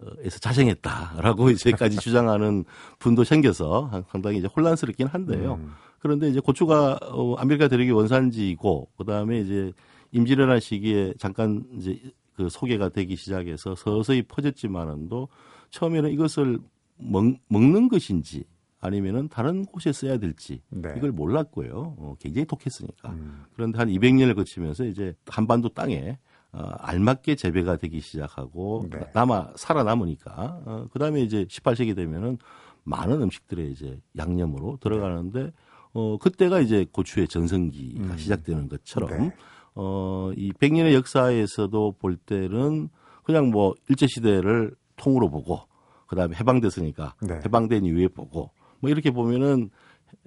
어, 0.00 0.06
에서 0.20 0.38
자생했다라고 0.38 1.48
이제까지 1.50 1.96
주장하는 1.96 2.64
분도 2.98 3.24
생겨서 3.24 4.04
상당히 4.10 4.38
이제 4.38 4.48
혼란스럽긴 4.54 5.06
한데요. 5.06 5.54
음. 5.54 5.72
그런데 5.98 6.28
이제 6.28 6.40
고추가 6.40 6.98
어, 7.02 7.34
아메리카 7.36 7.68
대륙의 7.68 7.92
원산지이고 7.92 8.90
그다음에 8.98 9.40
이제 9.40 9.72
임진왜란 10.12 10.60
시기에 10.60 11.14
잠깐 11.18 11.64
이제 11.78 11.98
그 12.36 12.48
소개가 12.50 12.90
되기 12.90 13.16
시작해서 13.16 13.74
서서히 13.74 14.22
퍼졌지만은도 14.22 15.28
처음에는 15.70 16.10
이것을 16.10 16.58
먹, 16.98 17.24
먹는 17.48 17.88
것인지 17.88 18.44
아니면은 18.80 19.28
다른 19.28 19.64
곳에 19.64 19.92
써야 19.92 20.16
될지 20.18 20.62
네. 20.70 20.94
이걸 20.96 21.12
몰랐고요. 21.12 21.96
어, 21.98 22.16
굉장히 22.18 22.46
독했으니까. 22.46 23.10
음. 23.10 23.44
그런데 23.54 23.78
한 23.78 23.88
200년을 23.88 24.34
거치면서 24.34 24.84
이제 24.86 25.14
한반도 25.26 25.68
땅에 25.68 26.18
어, 26.52 26.62
알맞게 26.78 27.36
재배가 27.36 27.76
되기 27.76 28.00
시작하고 28.00 28.88
네. 28.90 29.00
남아 29.14 29.52
살아남으니까 29.56 30.62
어, 30.64 30.86
그다음에 30.92 31.20
이제 31.20 31.44
18세기 31.44 31.94
되면은 31.94 32.38
많은 32.84 33.22
음식들에 33.22 33.64
이제 33.66 34.00
양념으로 34.16 34.78
들어가는데 34.80 35.52
어 35.92 36.18
그때가 36.18 36.60
이제 36.60 36.86
고추의 36.90 37.28
전성기가 37.28 38.12
음. 38.12 38.16
시작되는 38.16 38.68
것처럼 38.68 39.10
네. 39.10 39.32
어이 39.74 40.52
100년의 40.52 40.94
역사에서도 40.94 41.96
볼 41.98 42.16
때는 42.16 42.88
그냥 43.24 43.50
뭐 43.50 43.74
일제 43.88 44.06
시대를 44.08 44.74
통으로 44.96 45.30
보고 45.30 45.60
그다음에 46.06 46.36
해방됐으니까 46.36 47.14
네. 47.22 47.34
해방된 47.44 47.84
이후에 47.84 48.08
보고 48.08 48.50
뭐 48.80 48.90
이렇게 48.90 49.10
보면은 49.10 49.70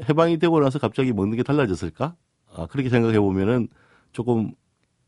해방이 0.07 0.39
되고 0.39 0.59
나서 0.59 0.79
갑자기 0.79 1.11
먹는 1.13 1.37
게 1.37 1.43
달라졌을까? 1.43 2.15
아, 2.55 2.67
그렇게 2.67 2.89
생각해 2.89 3.19
보면은 3.19 3.67
조금 4.11 4.51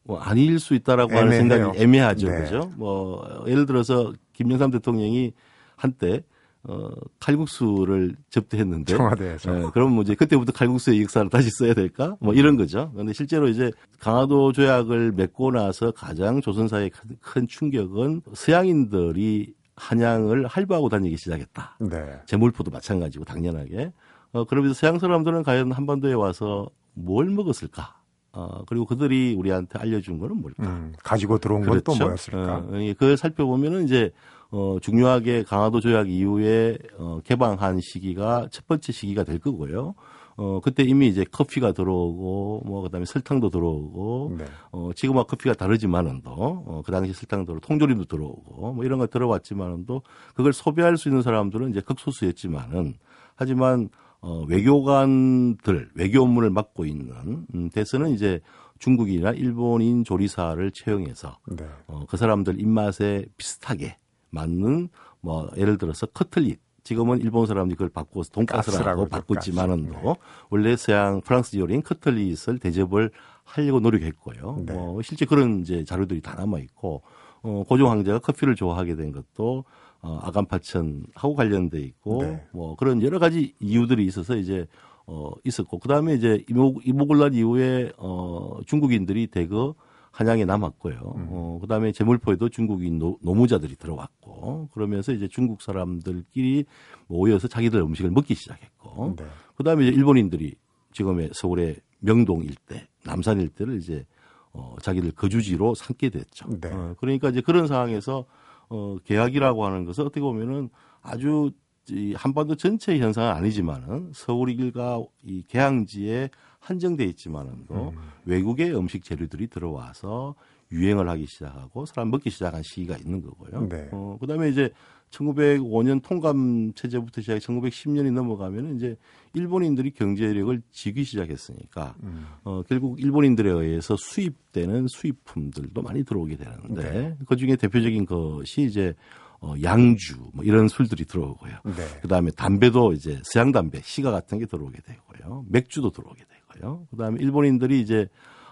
뭐 0.04 0.20
아닐 0.20 0.60
수 0.60 0.76
있다라고 0.76 1.12
애매해요. 1.14 1.26
하는 1.26 1.50
생각이 1.50 1.80
애매하죠. 1.82 2.30
네. 2.30 2.42
그죠? 2.42 2.72
뭐 2.76 3.44
예를 3.48 3.66
들어서 3.66 4.14
김영삼 4.34 4.72
대통령이 4.72 5.34
한때 5.76 6.24
어, 6.68 6.90
칼국수를 7.20 8.16
접대했는데. 8.30 8.96
청와대에서. 8.96 9.56
예, 9.56 9.66
그럼 9.72 9.94
뭐 9.94 10.02
이제 10.02 10.16
그때부터 10.16 10.52
칼국수의 10.52 11.02
역사를 11.04 11.30
다시 11.30 11.52
써야 11.52 11.76
될까? 11.76 12.18
뭐 12.20 12.34
이런 12.34 12.56
거죠. 12.58 12.90
그런데 12.94 13.14
실제로 13.14 13.48
이제 13.48 13.72
강화도 14.00 14.52
조약을 14.52 15.12
맺고 15.12 15.52
나서 15.52 15.92
가장 15.92 16.42
조선사의 16.42 16.92
큰 17.22 17.48
충격은 17.48 18.22
서양인들이 18.34 19.54
한양을 19.76 20.48
할부하고 20.48 20.90
다니기 20.90 21.18
시작했다. 21.18 21.78
네. 21.80 22.20
재물포도 22.26 22.72
마찬가지고 22.72 23.26
당연하게. 23.26 23.92
어, 24.32 24.44
그러면서 24.46 24.74
서양 24.74 25.00
사람들은 25.00 25.44
과연 25.44 25.72
한반도에 25.72 26.14
와서 26.14 26.70
뭘 26.94 27.30
먹었을까? 27.30 27.96
어, 28.32 28.64
그리고 28.68 28.86
그들이 28.86 29.34
우리한테 29.38 29.80
알려준 29.80 30.18
거는 30.18 30.42
뭘까? 30.42 30.64
음, 30.64 30.94
가지고 31.04 31.38
들어온 31.38 31.62
건또 31.62 31.94
그렇죠? 31.94 32.04
뭐였을까? 32.04 32.58
어, 32.58 32.70
그걸 32.98 33.16
살펴보면은 33.18 33.86
이제, 33.86 34.12
어, 34.50 34.78
중요하게 34.82 35.44
강화도 35.44 35.80
조약 35.80 36.10
이후에, 36.10 36.78
어, 36.98 37.22
개방한 37.24 37.80
시기가 37.82 38.48
첫 38.52 38.68
번째 38.68 38.92
시기가 38.92 39.24
될 39.24 39.40
거고요. 39.40 39.96
어, 40.38 40.60
그때 40.62 40.84
이미 40.84 41.08
이제 41.08 41.24
커피가 41.24 41.72
들어오고, 41.72 42.64
뭐, 42.66 42.82
그 42.82 42.90
다음에 42.90 43.06
설탕도 43.06 43.50
들어오고, 43.50 44.36
네. 44.38 44.46
어, 44.72 44.92
지금과 44.94 45.24
커피가 45.24 45.56
다르지만은도, 45.56 46.32
어, 46.32 46.82
그 46.86 46.92
당시 46.92 47.14
설탕도 47.14 47.46
들어오고, 47.46 47.66
통조림도 47.66 48.06
들어오고, 48.06 48.74
뭐 48.74 48.84
이런 48.84 49.00
거 49.00 49.08
들어왔지만은도, 49.08 50.02
그걸 50.34 50.52
소비할 50.52 50.98
수 50.98 51.08
있는 51.08 51.22
사람들은 51.22 51.70
이제 51.70 51.80
극소수였지만은, 51.80 52.96
하지만, 53.36 53.90
어, 54.20 54.44
외교관들, 54.48 55.92
외교 55.96 56.22
업무를 56.22 56.50
맡고 56.50 56.86
있는, 56.86 57.46
음, 57.54 57.70
대선은 57.70 58.10
이제 58.10 58.42
중국이나 58.80 59.32
일본인 59.32 60.04
조리사를 60.04 60.70
채용해서, 60.72 61.38
네. 61.48 61.66
어, 61.88 62.06
그 62.10 62.18
사람들 62.18 62.60
입맛에 62.60 63.26
비슷하게 63.38 63.98
맞는, 64.32 64.90
뭐, 65.22 65.50
예를 65.56 65.78
들어서 65.78 66.08
커틀릿, 66.08 66.60
지금은 66.86 67.20
일본 67.20 67.48
사람들이 67.48 67.76
그걸 67.76 67.90
바꿔서 67.90 68.30
돈가스라고 68.30 69.08
바꿨지만은도 69.08 69.92
네. 69.92 70.16
원래 70.52 70.76
서양 70.76 71.20
프랑스 71.20 71.58
요리인 71.58 71.82
커틀릿을 71.82 72.60
대접을 72.60 73.10
하려고 73.44 73.80
노력했고요. 73.80 74.64
네. 74.68 74.74
뭐 74.74 75.02
실제 75.02 75.26
그런 75.26 75.62
이제 75.62 75.84
자료들이 75.84 76.22
다 76.22 76.36
남아 76.36 76.60
있고 76.60 77.02
어, 77.42 77.64
고종 77.68 77.90
황제가 77.90 78.20
커피를 78.20 78.56
좋아하게 78.56 78.96
된 78.96 79.12
것도 79.12 79.66
어, 80.02 80.20
아간파천하고 80.22 81.34
관련돼 81.36 81.80
있고 81.80 82.22
네. 82.22 82.46
뭐 82.52 82.76
그런 82.76 83.02
여러 83.02 83.18
가지 83.18 83.56
이유들이 83.60 84.06
있어서 84.06 84.36
이제 84.36 84.68
어 85.08 85.32
있었고 85.44 85.80
그다음에 85.80 86.14
이제 86.14 86.44
이모 86.50 86.76
이모군란 86.84 87.34
이후에 87.34 87.92
어 87.98 88.60
중국인들이 88.66 89.28
대거 89.28 89.76
한양에 90.16 90.46
남았고요. 90.46 91.14
음. 91.18 91.28
어, 91.30 91.58
그 91.60 91.68
다음에 91.68 91.92
제물포에도 91.92 92.48
중국인 92.48 92.98
노, 93.00 93.18
노무자들이 93.22 93.76
들어왔고, 93.76 94.70
그러면서 94.74 95.12
이제 95.12 95.28
중국 95.28 95.62
사람들끼리 95.62 96.64
모여서 97.08 97.50
자기들 97.50 97.82
음식을 97.82 98.12
먹기 98.12 98.34
시작했고, 98.34 99.16
네. 99.18 99.26
그 99.56 99.64
다음에 99.66 99.86
이제 99.86 99.94
일본인들이 99.94 100.56
지금의 100.94 101.32
서울의 101.34 101.76
명동 102.00 102.44
일대, 102.44 102.88
남산 103.04 103.42
일대를 103.42 103.76
이제 103.76 104.06
어, 104.54 104.78
자기들 104.82 105.12
거주지로 105.12 105.76
삼게 105.76 106.12
됐죠. 106.12 106.48
네. 106.62 106.70
어, 106.72 106.96
그러니까 106.98 107.28
이제 107.28 107.42
그런 107.42 107.68
상황에서 107.68 108.24
어, 108.70 108.96
계약이라고 109.04 109.66
하는 109.66 109.84
것은 109.84 110.06
어떻게 110.06 110.22
보면은 110.22 110.70
아주 111.02 111.52
이 111.90 112.14
한반도 112.14 112.56
전체 112.56 112.98
현상은 112.98 113.32
아니지만은 113.32 114.12
서울일과 114.14 115.04
이 115.24 115.44
개항지에 115.50 116.30
한정돼 116.66 117.06
있지만은도 117.06 117.94
음. 117.96 117.98
외국의 118.26 118.76
음식 118.76 119.04
재료들이 119.04 119.48
들어와서 119.48 120.36
유행을 120.72 121.08
하기 121.10 121.28
시작하고 121.28 121.86
사람 121.86 122.10
먹기 122.10 122.32
시작한 122.32 122.64
시기가 122.64 122.98
있는 122.98 123.22
거고요. 123.22 123.68
네. 123.70 123.90
어, 123.92 124.18
그다음에 124.20 124.50
이제 124.50 124.72
1905년 125.12 126.02
통감 126.02 126.74
체제부터 126.74 127.22
시작해 127.22 127.40
1910년이 127.40 128.12
넘어가면 128.12 128.76
이제 128.76 128.98
일본인들이 129.34 129.92
경제력을 129.92 130.62
지기 130.72 131.04
시작했으니까 131.04 131.96
음. 132.02 132.26
어, 132.44 132.64
결국 132.64 133.00
일본인들에 133.00 133.50
의해서 133.50 133.96
수입되는 133.96 134.88
수입품들도 134.88 135.82
많이 135.84 136.04
들어오게 136.04 136.36
되는데 136.36 136.92
네. 136.92 137.18
그 137.28 137.36
중에 137.36 137.56
대표적인 137.56 138.08
것이 138.08 138.64
이제 138.64 138.96
어, 139.40 139.54
양주 139.62 140.32
뭐 140.34 140.44
이런 140.44 140.68
술들이 140.68 141.06
들어오고요. 141.06 141.54
네. 141.64 142.00
그다음에 142.02 142.32
담배도 142.32 142.94
이제 142.94 143.22
서양 143.24 143.52
담배, 143.52 143.80
시가 143.82 144.10
같은 144.10 144.40
게 144.40 144.48
들어오게 144.48 144.80
되고요. 144.82 145.46
맥주도 145.50 145.92
들어오게 145.92 146.24
되고 146.24 146.45
요. 146.64 146.88
그다음에 146.92 147.18
일본인들이 147.22 147.82
이제 147.82 148.08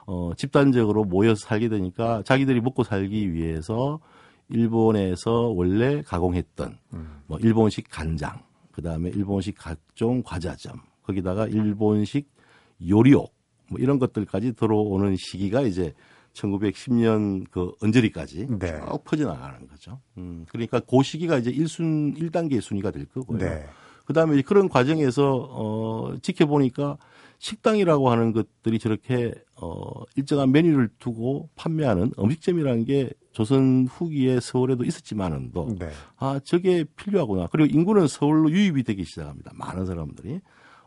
어, 0.05 0.31
집단적으로 0.35 1.03
모여서 1.05 1.45
살게 1.45 1.69
되니까 1.69 2.23
자기들이 2.23 2.61
먹고 2.61 2.83
살기 2.83 3.33
위해서 3.33 3.99
일본에서 4.49 5.31
원래 5.49 6.01
가공했던 6.01 6.77
음. 6.93 7.21
뭐 7.27 7.37
일본식 7.39 7.89
간장, 7.89 8.41
그다음에 8.71 9.09
일본식 9.09 9.55
각종 9.57 10.21
과자점, 10.23 10.79
거기다가 11.03 11.47
일본식 11.47 12.29
요리옥 12.87 13.33
뭐 13.69 13.79
이런 13.79 13.99
것들까지 13.99 14.53
들어오는 14.53 15.15
시기가 15.17 15.61
이제 15.61 15.93
1910년 16.33 17.45
그 17.51 17.71
언저리까지 17.81 18.47
네. 18.59 18.79
쭉 18.79 19.03
퍼져나가는 19.03 19.67
거죠. 19.67 19.99
음, 20.17 20.45
그러니까 20.49 20.79
그 20.79 21.03
시기가 21.03 21.37
이제 21.37 21.51
1순, 21.51 22.17
1단계 22.17 22.59
순위가 22.59 22.91
될 22.91 23.05
거고요. 23.05 23.37
네. 23.37 23.65
그 24.05 24.13
다음에 24.13 24.41
그런 24.41 24.67
과정에서, 24.67 25.31
어, 25.31 26.15
지켜보니까 26.21 26.97
식당이라고 27.43 28.09
하는 28.09 28.31
것들이 28.31 28.79
저렇게, 28.79 29.33
어, 29.61 30.03
일정한 30.15 30.53
메뉴를 30.53 30.89
두고 30.97 31.49
판매하는 31.55 32.13
음식점이라는 32.17 32.85
게 32.85 33.09
조선 33.33 33.85
후기에 33.85 34.39
서울에도 34.39 34.85
있었지만은도, 34.85 35.75
네. 35.77 35.89
아, 36.15 36.39
저게 36.45 36.85
필요하구나. 36.95 37.47
그리고 37.51 37.77
인구는 37.77 38.07
서울로 38.07 38.49
유입이 38.49 38.83
되기 38.83 39.03
시작합니다. 39.03 39.51
많은 39.55 39.85
사람들이. 39.85 40.39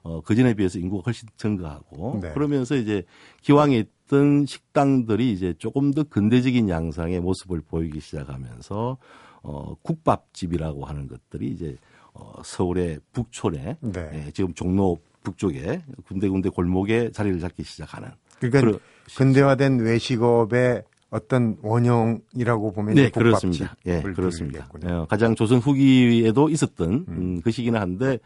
어, 0.02 0.22
그전에 0.22 0.54
비해서 0.54 0.78
인구가 0.78 1.02
훨씬 1.04 1.28
증가하고 1.36 2.20
네. 2.22 2.32
그러면서 2.32 2.74
이제 2.74 3.02
기왕에 3.42 3.76
있던 3.76 4.46
식당들이 4.46 5.32
이제 5.32 5.52
조금 5.58 5.92
더 5.92 6.04
근대적인 6.04 6.70
양상의 6.70 7.20
모습을 7.20 7.60
보이기 7.60 8.00
시작하면서 8.00 8.96
어, 9.42 9.74
국밥집이라고 9.82 10.86
하는 10.86 11.06
것들이 11.06 11.48
이제 11.48 11.76
어, 12.14 12.32
서울의 12.42 13.00
북촌에 13.12 13.76
네. 13.80 14.10
예, 14.14 14.30
지금 14.30 14.54
종로 14.54 14.98
북쪽에 15.26 15.82
군데군데 16.06 16.50
골목에 16.50 17.10
자리를 17.10 17.40
잡기 17.40 17.64
시작하는 17.64 18.10
그러니까 18.38 18.78
근대화된 19.16 19.80
외식업의 19.80 20.84
어떤 21.10 21.56
원형이라고 21.62 22.72
보면 22.72 22.94
네 22.94 23.10
그렇습니다. 23.10 23.76
예, 23.86 24.02
그렇습니다. 24.02 24.68
예, 24.84 25.06
가장 25.08 25.34
조선 25.34 25.58
후기에도 25.58 26.48
있었던 26.48 26.90
음. 26.90 27.04
음, 27.08 27.40
그 27.42 27.50
시기는 27.50 27.80
한데 27.80 28.18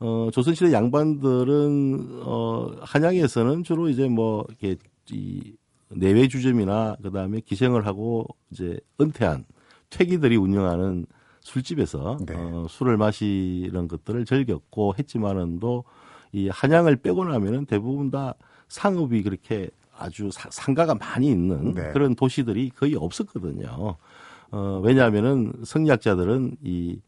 어, 0.00 0.28
조선시대 0.32 0.72
양반들은, 0.72 2.20
어, 2.22 2.70
한양에서는 2.82 3.64
주로 3.64 3.88
이제 3.88 4.06
뭐, 4.06 4.46
이렇게, 4.48 4.76
이, 5.10 5.56
내외 5.88 6.28
주점이나 6.28 6.96
그 7.02 7.10
다음에 7.10 7.40
기생을 7.40 7.84
하고 7.84 8.26
이제 8.52 8.78
은퇴한 9.00 9.44
퇴기들이 9.90 10.36
운영하는 10.36 11.06
술집에서 11.40 12.18
네. 12.26 12.34
어, 12.36 12.66
술을 12.68 12.96
마시는 12.96 13.88
것들을 13.88 14.24
즐겼고 14.24 14.94
했지만은도 14.98 15.84
이 16.32 16.48
한양을 16.48 16.96
빼고 16.96 17.24
나면은 17.24 17.66
대부분 17.66 18.10
다 18.10 18.34
상업이 18.68 19.22
그렇게 19.22 19.70
아주 19.96 20.30
사, 20.32 20.48
상가가 20.50 20.94
많이 20.94 21.28
있는 21.28 21.74
네. 21.74 21.90
그런 21.92 22.14
도시들이 22.14 22.70
거의 22.70 22.94
없었거든요. 22.94 23.96
어, 24.50 24.80
왜냐하면은 24.82 25.52
성리학자들은 25.64 26.56
이 26.62 27.00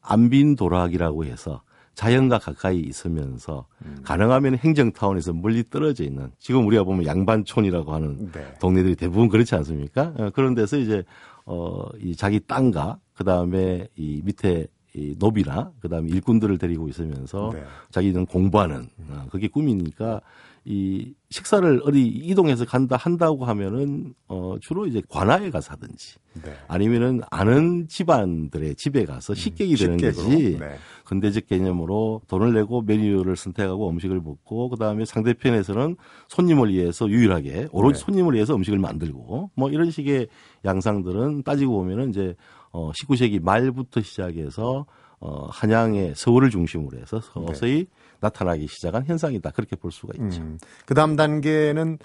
안빈 0.00 0.56
도락이라고 0.56 1.24
해서 1.24 1.62
자연과 1.94 2.38
가까이 2.38 2.78
있으면서 2.78 3.66
음. 3.84 3.98
가능하면 4.04 4.56
행정타운에서 4.56 5.32
멀리 5.32 5.68
떨어져 5.68 6.04
있는 6.04 6.30
지금 6.38 6.66
우리가 6.66 6.84
보면 6.84 7.06
양반촌이라고 7.06 7.92
하는 7.92 8.30
네. 8.32 8.54
동네들이 8.60 8.96
대부분 8.96 9.28
그렇지 9.28 9.54
않습니까? 9.56 10.12
어, 10.18 10.30
그런 10.30 10.54
데서 10.54 10.76
이제 10.76 11.02
어, 11.46 11.86
이 11.98 12.14
자기 12.14 12.38
땅과 12.40 12.98
그 13.14 13.24
다음에 13.24 13.88
이 13.96 14.20
밑에 14.24 14.66
이 14.96 15.14
노비나 15.18 15.72
그 15.80 15.88
다음에 15.88 16.08
일꾼들을 16.08 16.56
데리고 16.56 16.88
있으면서 16.88 17.50
네. 17.52 17.62
자기는 17.90 18.24
공부하는 18.26 18.88
어, 19.08 19.26
그게 19.30 19.46
꿈이니까 19.46 20.22
이 20.68 21.14
식사를 21.30 21.80
어디 21.84 22.04
이동해서 22.04 22.64
간다 22.64 22.96
한다고 22.96 23.44
하면은 23.44 24.14
어 24.26 24.56
주로 24.60 24.86
이제 24.86 25.00
관아에 25.08 25.50
가서 25.50 25.72
하든지 25.72 26.16
네. 26.42 26.52
아니면은 26.66 27.20
아는 27.30 27.86
집안들의 27.86 28.74
집에 28.74 29.04
가서 29.04 29.32
음, 29.32 29.34
식객이 29.34 29.74
음, 29.74 29.76
되는 29.76 29.96
거지 29.98 30.58
네. 30.58 30.76
근대적 31.04 31.46
개념으로 31.46 32.22
돈을 32.26 32.52
내고 32.52 32.82
메뉴를 32.82 33.36
선택하고 33.36 33.88
음식을 33.90 34.20
먹고 34.20 34.68
그다음에 34.70 35.04
상대편에서는 35.04 35.96
손님을 36.26 36.72
위해서 36.72 37.08
유일하게 37.08 37.68
오로지 37.70 38.00
네. 38.00 38.04
손님을 38.04 38.34
위해서 38.34 38.56
음식을 38.56 38.80
만들고 38.80 39.52
뭐 39.54 39.70
이런 39.70 39.92
식의 39.92 40.26
양상들은 40.64 41.44
따지고 41.44 41.74
보면은 41.74 42.10
이제 42.10 42.34
어 42.76 42.92
19세기 42.92 43.42
말부터 43.42 44.02
시작해서 44.02 44.84
어 45.18 45.46
한양의 45.48 46.12
서울을 46.14 46.50
중심으로 46.50 46.98
해서 46.98 47.20
서서히 47.20 47.84
네. 47.84 47.86
나타나기 48.20 48.66
시작한 48.68 49.06
현상이다. 49.06 49.50
그렇게 49.52 49.76
볼 49.76 49.90
수가 49.90 50.12
있죠. 50.14 50.42
음. 50.42 50.58
그 50.84 50.92
다음 50.92 51.16
단계는 51.16 51.98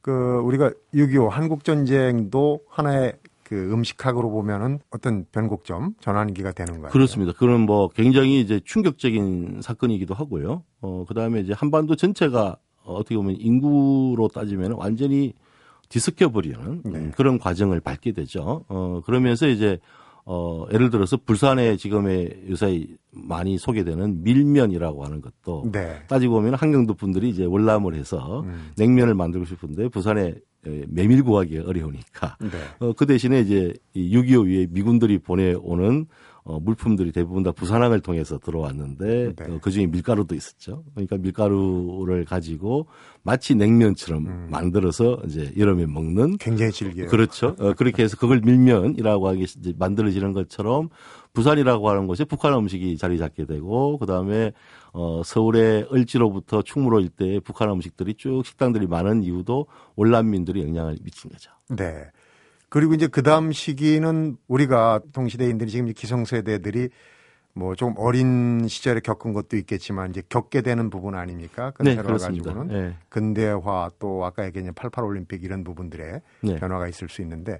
그 0.00 0.40
우리가 0.44 0.72
6.25 0.92 1.28
한국전쟁도 1.28 2.60
하나의 2.68 3.12
그 3.44 3.72
음식학으로 3.72 4.30
보면은 4.30 4.80
어떤 4.90 5.26
변곡점 5.30 5.94
전환기가 6.00 6.52
되는 6.52 6.74
거예요. 6.74 6.88
그렇습니다. 6.90 7.32
그런 7.36 7.60
뭐 7.60 7.88
굉장히 7.88 8.40
이제 8.40 8.60
충격적인 8.64 9.60
사건이기도 9.62 10.14
하고요. 10.14 10.64
어, 10.80 11.04
그 11.06 11.14
다음에 11.14 11.40
이제 11.40 11.52
한반도 11.52 11.94
전체가 11.94 12.56
어떻게 12.84 13.16
보면 13.16 13.36
인구로 13.38 14.28
따지면 14.32 14.72
완전히 14.72 15.34
뒤섞여버리는 15.90 16.82
네. 16.84 17.10
그런 17.14 17.38
과정을 17.38 17.80
밟게 17.80 18.12
되죠. 18.12 18.64
어, 18.68 19.02
그러면서 19.04 19.46
이제 19.46 19.78
어, 20.24 20.64
예를 20.72 20.90
들어서 20.90 21.16
부산에 21.16 21.76
지금의 21.76 22.44
요새 22.48 22.86
많이 23.10 23.58
소개되는 23.58 24.22
밀면이라고 24.22 25.04
하는 25.04 25.20
것도 25.20 25.70
네. 25.72 26.00
따지고 26.06 26.34
보면 26.36 26.54
한경도 26.54 26.94
분들이 26.94 27.28
이제 27.28 27.44
월남을 27.44 27.94
해서 27.94 28.42
음. 28.42 28.70
냉면을 28.76 29.14
만들고 29.14 29.44
싶은데 29.46 29.88
부산에 29.88 30.34
메밀 30.88 31.24
구하기 31.24 31.58
어려우니까 31.58 32.36
네. 32.40 32.48
어, 32.78 32.92
그 32.92 33.06
대신에 33.06 33.40
이제 33.40 33.74
이6.25 33.96 34.46
위에 34.46 34.66
미군들이 34.70 35.18
보내오는 35.18 36.06
어, 36.42 36.58
물품들이 36.58 37.12
대부분 37.12 37.42
다 37.42 37.52
부산항을 37.52 38.00
통해서 38.00 38.38
들어왔는데 38.38 39.34
네. 39.36 39.44
어, 39.44 39.58
그중에 39.60 39.86
밀가루도 39.86 40.34
있었죠. 40.34 40.84
그러니까 40.94 41.16
밀가루를 41.18 42.24
가지고 42.24 42.86
마치 43.22 43.54
냉면처럼 43.54 44.26
음. 44.26 44.48
만들어서 44.50 45.20
이제 45.26 45.52
여름에 45.56 45.86
먹는 45.86 46.38
굉장히 46.38 46.72
질겨요. 46.72 47.08
그렇죠. 47.08 47.56
어, 47.58 47.74
그렇게 47.74 48.02
해서 48.02 48.16
그걸 48.16 48.40
밀면이라고 48.40 49.28
하기 49.28 49.42
이제 49.42 49.74
만들어지는 49.78 50.32
것처럼 50.32 50.88
부산이라고 51.32 51.88
하는 51.88 52.06
곳에 52.06 52.24
북한 52.24 52.54
음식이 52.54 52.96
자리 52.96 53.18
잡게 53.18 53.44
되고 53.44 53.98
그다음에 53.98 54.52
어 54.92 55.22
서울의 55.24 55.88
을지로부터 55.92 56.62
충무로 56.62 57.00
일대에 57.00 57.38
북한 57.38 57.70
음식들이 57.70 58.14
쭉 58.14 58.42
식당들이 58.44 58.88
많은 58.88 59.22
이유도 59.22 59.66
월남민들이 59.94 60.62
영향을 60.62 60.96
미친 61.02 61.30
거죠. 61.30 61.52
네. 61.68 62.10
그리고 62.70 62.94
이제 62.94 63.06
그 63.08 63.22
다음 63.22 63.52
시기는 63.52 64.36
우리가 64.48 65.00
동시대인들이 65.12 65.70
지금 65.70 65.92
기성세대들이 65.92 66.88
뭐좀 67.52 67.94
어린 67.98 68.66
시절에 68.68 69.00
겪은 69.00 69.32
것도 69.32 69.56
있겠지만 69.56 70.10
이제 70.10 70.22
겪게 70.28 70.62
되는 70.62 70.88
부분 70.88 71.16
아닙니까? 71.16 71.72
근대화 71.72 72.02
네, 72.02 72.12
가지고는 72.12 72.68
네. 72.68 72.96
근대화 73.08 73.90
또 73.98 74.24
아까 74.24 74.46
얘기한 74.46 74.72
88 74.72 75.04
올림픽 75.04 75.42
이런 75.42 75.64
부분들의 75.64 76.20
네. 76.42 76.56
변화가 76.58 76.86
있을 76.88 77.08
수 77.08 77.22
있는데 77.22 77.58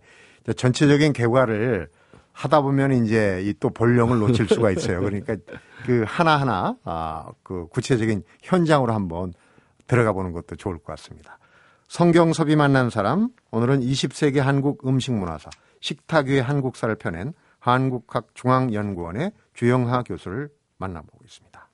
전체적인 0.56 1.12
개화를 1.12 1.88
하다 2.32 2.60
보면 2.62 3.04
이제 3.04 3.42
이 3.44 3.54
또 3.58 3.70
본령을 3.70 4.20
놓칠 4.20 4.46
수가 4.48 4.70
있어요. 4.72 5.00
그러니까 5.00 5.36
그 5.84 6.04
하나하나 6.06 6.76
아, 6.84 7.28
그 7.42 7.66
구체적인 7.70 8.22
현장으로 8.42 8.92
한번 8.94 9.34
들어가 9.88 10.12
보는 10.12 10.30
것도 10.32 10.54
좋을 10.54 10.78
것 10.78 10.84
같습니다. 10.86 11.39
성경섭이 11.90 12.54
만난 12.54 12.88
사람 12.88 13.30
오늘은 13.50 13.80
20세기 13.80 14.38
한국 14.38 14.86
음식 14.86 15.10
문화사 15.10 15.50
식탁 15.80 16.26
위의 16.26 16.40
한국사를 16.40 16.94
펴낸 16.94 17.32
한국학 17.58 18.28
중앙연구원의 18.34 19.32
주영하 19.54 20.04
교수를 20.04 20.50
만나보고 20.78 21.18
있습니다. 21.24 21.68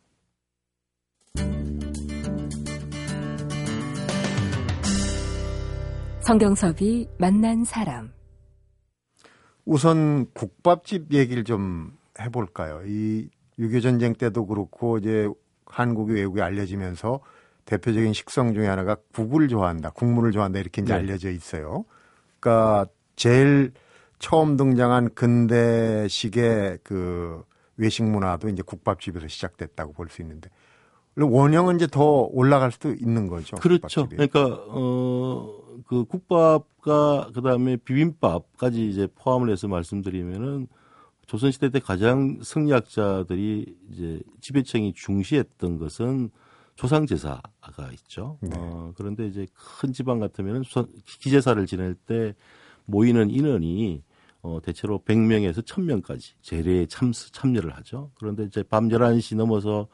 성경섭이 6.21 7.09
만난 7.19 7.65
사람 7.65 8.11
우선 9.67 10.33
국밥집 10.33 11.13
얘기를 11.13 11.45
좀 11.45 11.93
해볼까요? 12.19 12.81
이 12.87 13.29
유교 13.59 13.81
전쟁 13.81 14.15
때도 14.15 14.47
그렇고 14.47 14.97
이제 14.97 15.29
한국이 15.67 16.15
외국에 16.15 16.41
알려지면서 16.41 17.21
대표적인 17.67 18.13
식성 18.15 18.55
중에 18.55 18.67
하나가 18.67 18.97
국을 19.13 19.49
좋아한다, 19.49 19.91
국물을 19.91 20.33
좋아한다 20.33 20.59
이렇게 20.59 20.83
이제 20.83 20.93
네. 20.93 20.99
알려져 20.99 21.31
있어요. 21.31 21.85
그러니까 22.41 22.87
제일 23.17 23.73
처음 24.19 24.57
등장한 24.57 25.15
근대식의 25.15 26.79
그 26.83 27.45
외식 27.77 28.05
문화도 28.05 28.49
이제 28.49 28.63
국밥집에서 28.63 29.29
시작됐다고 29.29 29.93
볼 29.93 30.09
수 30.09 30.23
있는데 30.23 30.49
원형은 31.17 31.77
이제 31.77 31.87
더 31.87 32.29
올라갈 32.33 32.73
수도 32.73 32.93
있는 32.93 33.27
거죠. 33.27 33.57
그렇죠. 33.57 34.07
국밥집이. 34.07 34.17
그러니까 34.17 34.65
어 34.69 35.67
그 35.87 36.05
국밥과 36.05 37.31
그다음에 37.35 37.77
비빔밥까지 37.77 38.89
이제 38.89 39.09
포함을 39.15 39.51
해서 39.51 39.69
말씀드리면은 39.69 40.69
조선시대 41.27 41.71
때 41.71 41.81
가장 41.81 42.39
승리학자들이 42.43 43.77
이제 43.91 44.21
지배층이 44.41 44.95
중시했던 44.95 45.79
것은 45.79 46.31
조상제사가 46.77 47.91
있죠. 47.93 48.39
네. 48.41 48.51
어, 48.55 48.93
그런데 48.97 49.27
이제 49.27 49.47
큰 49.55 49.93
지방 49.93 50.21
같으면은 50.21 50.63
기제사를 51.05 51.65
지낼 51.67 51.95
때 51.95 52.35
모이는 52.85 53.31
인원이 53.31 54.03
어, 54.43 54.61
대체로 54.63 55.01
100명에서 55.05 55.65
1000명까지 55.65 56.35
재래에 56.43 56.87
참, 56.87 57.13
참여를 57.13 57.75
하죠. 57.77 58.11
그런데 58.15 58.45
이제 58.45 58.63
밤 58.63 58.89
11시 58.89 59.37
넘어서 59.37 59.89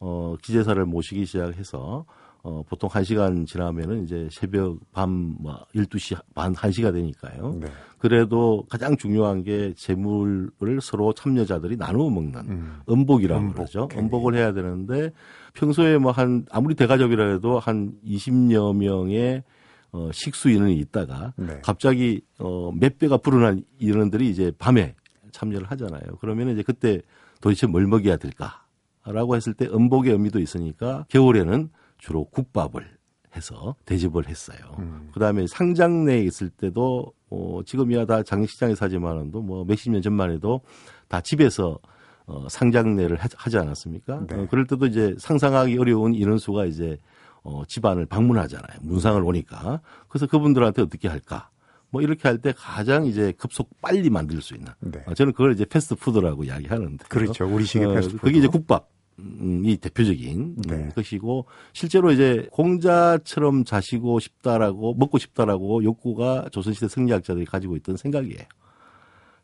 어, 0.00 0.36
기제사를 0.42 0.84
모시기 0.84 1.24
시작해서 1.26 2.04
어, 2.44 2.62
보통 2.68 2.90
1시간 2.90 3.46
지나면은 3.46 4.02
이제 4.04 4.28
새벽 4.32 4.78
밤 4.92 5.36
뭐 5.38 5.64
12시 5.76 6.18
반 6.34 6.52
1시가 6.54 6.92
되니까요. 6.92 7.58
네. 7.60 7.68
그래도 7.98 8.64
가장 8.68 8.96
중요한 8.96 9.44
게 9.44 9.72
재물을 9.76 10.50
서로 10.80 11.12
참여자들이 11.12 11.76
나누어 11.76 12.10
먹는 12.10 12.40
음. 12.48 12.80
음복이라고 12.88 13.40
음복. 13.40 13.54
그러죠. 13.54 13.88
음복을 13.96 14.34
해야 14.34 14.52
되는데 14.52 15.12
평소에 15.54 15.98
뭐 15.98 16.10
한 16.12 16.44
아무리 16.50 16.74
대가족이라 16.74 17.32
해도 17.34 17.58
한 17.60 17.92
20여 18.04 18.74
명의 18.76 19.44
어, 19.92 20.10
식수 20.12 20.48
인원이 20.50 20.76
있다가 20.78 21.34
네. 21.36 21.60
갑자기 21.62 22.22
어, 22.40 22.72
몇 22.72 22.98
배가 22.98 23.18
불어난 23.18 23.62
인원들이 23.78 24.28
이제 24.30 24.50
밤에 24.58 24.96
참여를 25.30 25.70
하잖아요. 25.70 26.02
그러면 26.20 26.48
이제 26.50 26.62
그때 26.62 27.00
도대체 27.40 27.66
뭘 27.68 27.86
먹여야 27.86 28.16
될까 28.16 28.64
라고 29.04 29.36
했을 29.36 29.54
때 29.54 29.66
음복의 29.66 30.12
의미도 30.12 30.38
있으니까 30.40 31.06
겨울에는 31.08 31.68
주로 32.02 32.24
국밥을 32.24 32.84
해서 33.36 33.76
대접을 33.86 34.28
했어요. 34.28 34.58
음. 34.80 35.08
그다음에 35.14 35.46
상장 35.46 36.04
내에 36.04 36.22
있을 36.24 36.50
때도 36.50 37.12
어, 37.30 37.60
지금이야 37.64 38.04
다 38.04 38.22
장시장에서 38.24 38.84
하지만도 38.84 39.40
뭐 39.40 39.64
몇십 39.64 39.92
년 39.92 40.02
전만 40.02 40.32
해도 40.32 40.60
다 41.08 41.20
집에서 41.20 41.78
어, 42.26 42.46
상장내를 42.48 43.18
하지 43.36 43.56
않았습니까? 43.56 44.26
네. 44.26 44.34
어, 44.34 44.46
그럴 44.50 44.66
때도 44.66 44.86
이제 44.86 45.14
상상하기 45.18 45.78
어려운 45.78 46.14
인원수가 46.14 46.66
이제 46.66 46.98
어, 47.44 47.62
집안을 47.66 48.06
방문하잖아요. 48.06 48.80
문상을 48.82 49.22
오니까. 49.22 49.80
그래서 50.08 50.26
그분들한테 50.26 50.82
어떻게 50.82 51.08
할까? 51.08 51.50
뭐 51.90 52.02
이렇게 52.02 52.28
할 52.28 52.38
때 52.38 52.52
가장 52.56 53.06
이제 53.06 53.32
급속 53.38 53.80
빨리 53.80 54.10
만들 54.10 54.40
수 54.42 54.54
있는. 54.54 54.72
네. 54.80 55.02
어, 55.06 55.14
저는 55.14 55.32
그걸 55.32 55.52
이제 55.52 55.64
패스트푸드라고 55.64 56.44
이야기하는데. 56.44 57.04
그렇죠. 57.08 57.46
우리식의 57.46 57.86
어, 57.86 57.94
패스트푸드. 57.94 58.22
그게 58.24 58.38
이제 58.38 58.48
국밥. 58.48 58.91
이 59.18 59.76
대표적인 59.76 60.56
네. 60.66 60.88
것이고 60.94 61.46
실제로 61.72 62.10
이제 62.10 62.48
공자처럼 62.50 63.64
자시고 63.64 64.20
싶다라고 64.20 64.94
먹고 64.94 65.18
싶다라고 65.18 65.84
욕구가 65.84 66.48
조선시대 66.50 66.88
승리학자들이 66.88 67.44
가지고 67.44 67.76
있던 67.76 67.96
생각이에요. 67.96 68.42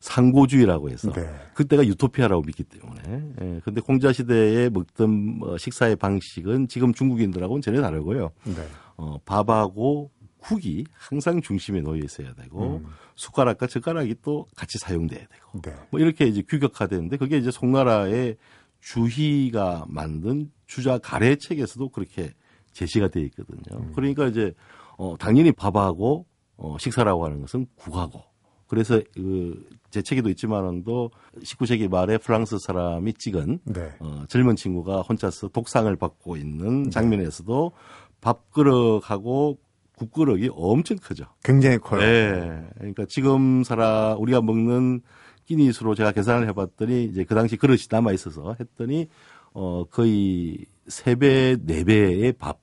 상고주의라고 0.01 0.91
해서 0.91 1.13
네. 1.13 1.29
그때가 1.55 1.85
유토피아라고 1.87 2.43
믿기 2.43 2.63
때문에 2.63 3.33
예. 3.41 3.61
근데 3.65 3.81
공자 3.81 4.13
시대에 4.13 4.71
먹던 4.71 5.11
뭐 5.11 5.59
식사의 5.59 5.97
방식은 5.97 6.69
지금 6.69 6.95
중국인들하고는 6.95 7.63
전혀 7.63 7.83
다르고요. 7.83 8.31
네. 8.45 8.67
어, 8.97 9.19
밥하고 9.25 10.11
국이 10.39 10.85
항상 10.93 11.41
중심에 11.41 11.81
놓여 11.81 12.01
있어야 12.05 12.33
되고 12.35 12.81
음. 12.85 12.87
숟가락과 13.17 13.67
젓가락이 13.67 14.17
또 14.23 14.47
같이 14.57 14.79
사용돼야 14.79 15.27
되고 15.27 15.61
네. 15.63 15.75
뭐 15.91 16.01
이렇게 16.01 16.27
이제 16.27 16.43
규격화되는데 16.43 17.17
그게 17.17 17.37
이제 17.37 17.51
송나라의 17.51 18.37
주희가 18.81 19.87
만든 19.89 20.51
주자 20.67 20.99
가래 20.99 21.37
책에서도 21.37 21.89
그렇게 21.91 22.33
제시가 22.73 23.09
돼 23.09 23.21
있거든요. 23.23 23.81
음. 23.81 23.93
그러니까 23.95 24.27
이제 24.27 24.55
어 24.97 25.17
당연히 25.19 25.53
밥하고 25.53 26.27
어 26.57 26.77
식사라고 26.79 27.25
하는 27.25 27.41
것은 27.41 27.67
국하고 27.77 28.23
그래서 28.67 29.01
그제 29.15 30.03
책에도 30.03 30.29
있지만은도 30.29 31.11
19세기 31.43 31.89
말에 31.89 32.19
프랑스 32.19 32.59
사람이 32.59 33.15
찍은 33.15 33.61
네. 33.65 33.93
어 34.01 34.25
젊은 34.29 34.57
친구가 34.57 35.01
혼자서 35.01 35.49
독상을 35.49 35.95
받고 35.97 36.37
있는 36.37 36.85
네. 36.85 36.91
장면에서도 36.91 37.73
밥그릇하고 38.21 39.59
국그릇이 39.97 40.51
엄청 40.53 40.97
크죠. 40.99 41.25
굉장히 41.43 41.79
커요. 41.79 42.01
네. 42.01 42.69
그러니까 42.77 43.05
지금 43.09 43.65
사람 43.65 44.21
우리가 44.21 44.41
먹는 44.41 45.01
기니수로 45.49 45.95
제가 45.95 46.13
계산을 46.13 46.47
해봤더니 46.49 47.05
이제 47.05 47.25
그 47.25 47.35
당시 47.35 47.57
그릇이 47.57 47.81
남아 47.91 48.13
있어서 48.13 48.55
했더니 48.61 49.09
어 49.55 49.85
거의 49.91 50.67
세 50.87 51.15
배, 51.15 51.57
네 51.61 51.85
배의 51.85 52.35
밥. 52.35 52.61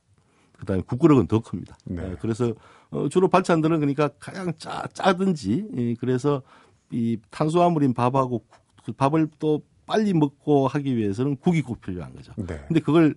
그다음에 0.60 0.84
국그릇은 0.86 1.28
더 1.28 1.42
큽니다. 1.42 1.78
네. 1.86 2.10
네. 2.10 2.16
그래서 2.22 2.54
어 2.92 3.10
주로 3.10 3.28
반찬들은 3.28 3.80
그러니까 3.80 4.10
가장 4.20 4.54
짜 4.58 4.88
짜든지 4.94 5.68
예, 5.76 5.96
그래서 5.96 6.44
이 6.92 7.18
탄수화물인 7.32 7.94
밥하고 7.94 8.46
그 8.86 8.94
밥을 8.94 9.30
또 9.40 9.62
빨리 9.86 10.14
먹고 10.14 10.68
하기 10.68 10.96
위해서는 10.96 11.38
국이 11.38 11.62
꼭 11.62 11.82
필요한 11.82 12.14
거죠. 12.14 12.34
네. 12.38 12.64
근데 12.68 12.80
그걸 12.80 13.16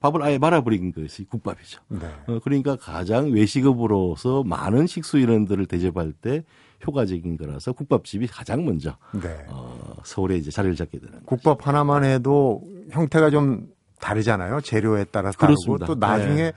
밥을 0.00 0.22
아예 0.22 0.38
말아버린 0.38 0.92
것이 0.92 1.24
국밥이죠. 1.24 1.80
네. 1.88 2.06
어, 2.28 2.38
그러니까 2.42 2.76
가장 2.76 3.32
외식업으로서 3.32 4.44
많은 4.44 4.86
식수 4.86 5.18
인원들을 5.18 5.66
대접할 5.66 6.12
때 6.12 6.44
효과적인 6.86 7.36
거라서 7.36 7.72
국밥집이 7.72 8.26
가장 8.28 8.64
먼저 8.64 8.96
네. 9.12 9.44
어, 9.48 9.94
서울에 10.04 10.36
이제 10.36 10.50
자리를 10.50 10.76
잡게 10.76 10.98
되는 10.98 11.20
국밥 11.24 11.58
거죠. 11.58 11.68
하나만 11.68 12.04
해도 12.04 12.62
형태가 12.90 13.30
좀 13.30 13.68
다르잖아요. 14.00 14.60
재료에 14.60 15.04
따라 15.04 15.30
다르고 15.32 15.78
또 15.78 15.94
나중에 15.94 16.42
네. 16.42 16.52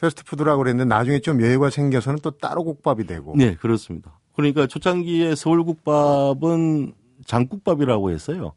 패스트푸드라고 0.00 0.62
그랬는데 0.62 0.94
나중에 0.94 1.20
좀 1.20 1.40
여유가 1.40 1.70
생겨서는 1.70 2.18
또 2.22 2.30
따로 2.32 2.64
국밥이 2.64 3.06
되고. 3.06 3.34
네, 3.36 3.54
그렇습니다. 3.54 4.18
그러니까 4.34 4.66
초창기에 4.66 5.34
서울국밥은 5.34 6.92
장국밥이라고 7.24 8.10
했어요. 8.10 8.52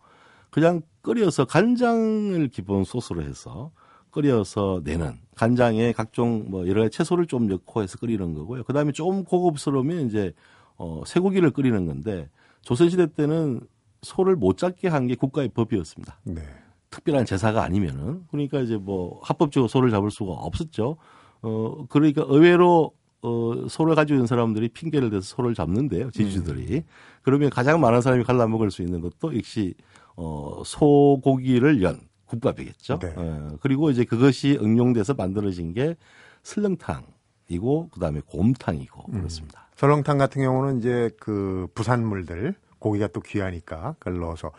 그냥 0.49 0.81
끓여서 1.01 1.45
간장을 1.45 2.45
기본 2.49 2.83
소스로 2.83 3.21
해서 3.21 3.71
끓여서 4.11 4.81
내는 4.83 5.17
간장에 5.39 5.93
각종 5.93 6.45
뭐 6.49 6.67
여러 6.67 6.81
가지 6.81 6.97
채소를 6.97 7.25
좀 7.25 7.47
넣고 7.47 7.81
해서 7.81 7.97
끓이는 7.97 8.33
거고요. 8.33 8.63
그다음에 8.63 8.91
좀 8.91 9.23
고급스러우면 9.23 10.07
이제 10.07 10.33
어 10.77 11.01
쇠고기를 11.05 11.51
끓이는 11.51 11.85
건데 11.85 12.29
조선시대 12.61 13.13
때는 13.13 13.61
소를 14.01 14.35
못 14.35 14.57
잡게 14.57 14.89
한 14.89 15.07
게 15.07 15.15
국가의 15.15 15.47
법이었습니다. 15.49 16.19
네. 16.25 16.41
특별한 16.89 17.25
제사가 17.25 17.63
아니면은 17.63 18.23
그러니까 18.31 18.59
이제 18.59 18.75
뭐 18.75 19.21
합법적으로 19.23 19.69
소를 19.69 19.91
잡을 19.91 20.11
수가 20.11 20.33
없었죠. 20.33 20.97
어 21.41 21.85
그러니까 21.87 22.25
의외로 22.27 22.91
어 23.21 23.53
소를 23.69 23.95
가지고 23.95 24.15
있는 24.15 24.27
사람들이 24.27 24.67
핑계를 24.69 25.09
대서 25.09 25.21
소를 25.21 25.53
잡는데요. 25.53 26.11
지주들이. 26.11 26.77
음. 26.77 26.81
그러면 27.21 27.49
가장 27.49 27.79
많은 27.79 28.01
사람이 28.01 28.25
갈라 28.25 28.45
먹을 28.47 28.71
수 28.71 28.81
있는 28.81 28.99
것도 28.99 29.37
역시 29.37 29.73
어 30.17 30.61
소고기를 30.65 31.81
연 31.81 31.99
국밥이겠죠. 32.29 32.99
네. 32.99 33.13
어, 33.15 33.57
그리고 33.61 33.89
이제 33.89 34.03
그것이 34.05 34.57
응용돼서 34.61 35.13
만들어진 35.15 35.73
게 35.73 35.95
설렁탕이고 36.43 37.89
그다음에 37.89 38.21
곰탕이고 38.25 39.05
음. 39.09 39.17
그렇습니다. 39.19 39.67
설렁탕 39.75 40.17
같은 40.17 40.41
경우는 40.41 40.79
이제 40.79 41.09
그 41.19 41.67
부산물들 41.73 42.55
고기가 42.79 43.07
또 43.07 43.19
귀하니까 43.21 43.95
그걸 43.99 44.19
넣어서 44.19 44.51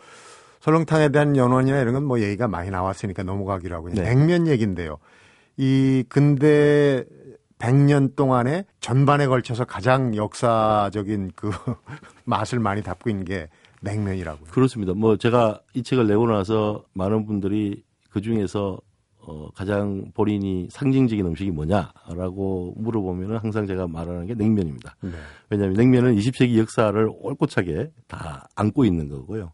설렁탕에 0.61 1.09
대한 1.09 1.35
연원이나 1.35 1.79
이런 1.79 1.93
건 1.93 2.03
뭐 2.05 2.19
얘기가 2.19 2.47
많이 2.47 2.69
나왔으니까 2.69 3.23
넘어가기로 3.23 3.75
하고 3.75 3.89
네. 3.89 4.01
냉면 4.01 4.47
얘기인데요. 4.47 4.97
이 5.57 6.03
근대 6.09 7.03
100년 7.59 8.15
동안에 8.15 8.65
전반에 8.79 9.27
걸쳐서 9.27 9.65
가장 9.65 10.15
역사적인 10.15 11.31
그 11.35 11.51
맛을 12.25 12.59
많이 12.59 12.81
담고 12.81 13.09
있는 13.09 13.23
게 13.25 13.49
냉면이라고요. 13.81 14.49
그렇습니다. 14.51 14.93
뭐 14.93 15.17
제가 15.17 15.61
이 15.73 15.83
책을 15.83 16.07
내고 16.07 16.27
나서 16.27 16.83
많은 16.93 17.25
분들이 17.25 17.83
그 18.09 18.21
중에서 18.21 18.79
어, 19.23 19.49
가장 19.53 20.11
본인이 20.15 20.67
상징적인 20.71 21.25
음식이 21.25 21.51
뭐냐라고 21.51 22.73
물어보면은 22.77 23.37
항상 23.37 23.67
제가 23.67 23.87
말하는 23.87 24.25
게 24.25 24.33
냉면입니다. 24.33 24.95
네. 25.01 25.11
왜냐하면 25.49 25.77
냉면은 25.77 26.15
20세기 26.15 26.57
역사를 26.57 27.07
꼿꼿하게 27.07 27.91
다 28.07 28.47
안고 28.55 28.85
있는 28.85 29.09
거고요. 29.09 29.51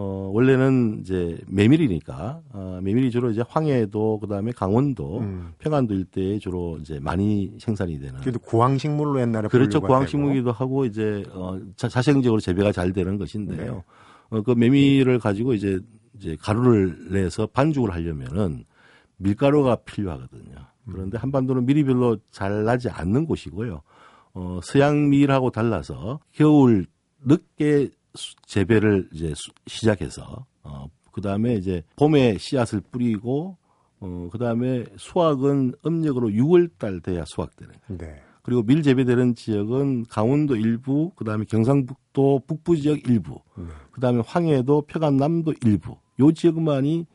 어, 0.00 0.30
원래는 0.32 1.00
이제 1.00 1.36
메밀이니까, 1.48 2.40
어, 2.52 2.80
메밀이 2.84 3.10
주로 3.10 3.32
이제 3.32 3.42
황해도, 3.48 4.20
그 4.20 4.28
다음에 4.28 4.52
강원도, 4.52 5.18
음. 5.18 5.54
평안도 5.58 5.92
일대에 5.92 6.38
주로 6.38 6.78
이제 6.78 7.00
많이 7.00 7.52
생산이 7.58 7.98
되는. 7.98 8.20
그래도 8.20 8.38
구황식물로 8.38 9.20
옛날에 9.20 9.48
그렇죠. 9.48 9.80
구황식물이기도 9.80 10.52
하고, 10.52 10.84
이제, 10.84 11.24
어, 11.32 11.58
자, 11.74 11.88
자생적으로 11.88 12.40
재배가 12.40 12.70
잘 12.70 12.92
되는 12.92 13.18
것인데요. 13.18 13.72
네. 13.74 13.82
어, 14.30 14.42
그 14.42 14.52
메밀을 14.52 15.18
가지고 15.18 15.54
이제, 15.54 15.80
이제 16.16 16.36
가루를 16.40 17.10
내서 17.10 17.48
반죽을 17.48 17.92
하려면은 17.92 18.66
밀가루가 19.16 19.78
필요하거든요. 19.84 20.54
그런데 20.86 21.18
음. 21.18 21.22
한반도는 21.22 21.66
밀이 21.66 21.82
별로 21.82 22.16
잘 22.30 22.62
나지 22.62 22.88
않는 22.88 23.26
곳이고요. 23.26 23.82
어, 24.34 24.60
서양 24.62 25.08
밀하고 25.08 25.50
달라서 25.50 26.20
겨울 26.30 26.86
늦게 27.24 27.90
재배를 28.46 29.08
이제 29.12 29.32
시작해서 29.66 30.46
어, 30.62 30.86
그 31.12 31.20
다음에 31.20 31.54
이제 31.54 31.82
봄에 31.96 32.38
씨앗을 32.38 32.80
뿌리고 32.80 33.56
어, 34.00 34.28
그 34.30 34.38
다음에 34.38 34.84
수확은 34.96 35.74
음력으로 35.84 36.28
6월 36.28 36.70
달 36.78 37.00
돼야 37.00 37.24
수확되는 37.26 37.74
거예요. 37.86 37.98
네. 37.98 38.22
그리고 38.42 38.62
밀 38.62 38.82
재배되는 38.82 39.34
지역은 39.34 40.06
강원도 40.08 40.56
일부, 40.56 41.10
그 41.16 41.24
다음에 41.24 41.44
경상북도 41.44 42.44
북부 42.46 42.76
지역 42.76 43.06
일부, 43.08 43.40
네. 43.56 43.64
그 43.90 44.00
다음에 44.00 44.22
황해도 44.24 44.82
평안남도 44.82 45.54
일부, 45.66 45.96
요 46.20 46.32
지역만이 46.32 47.06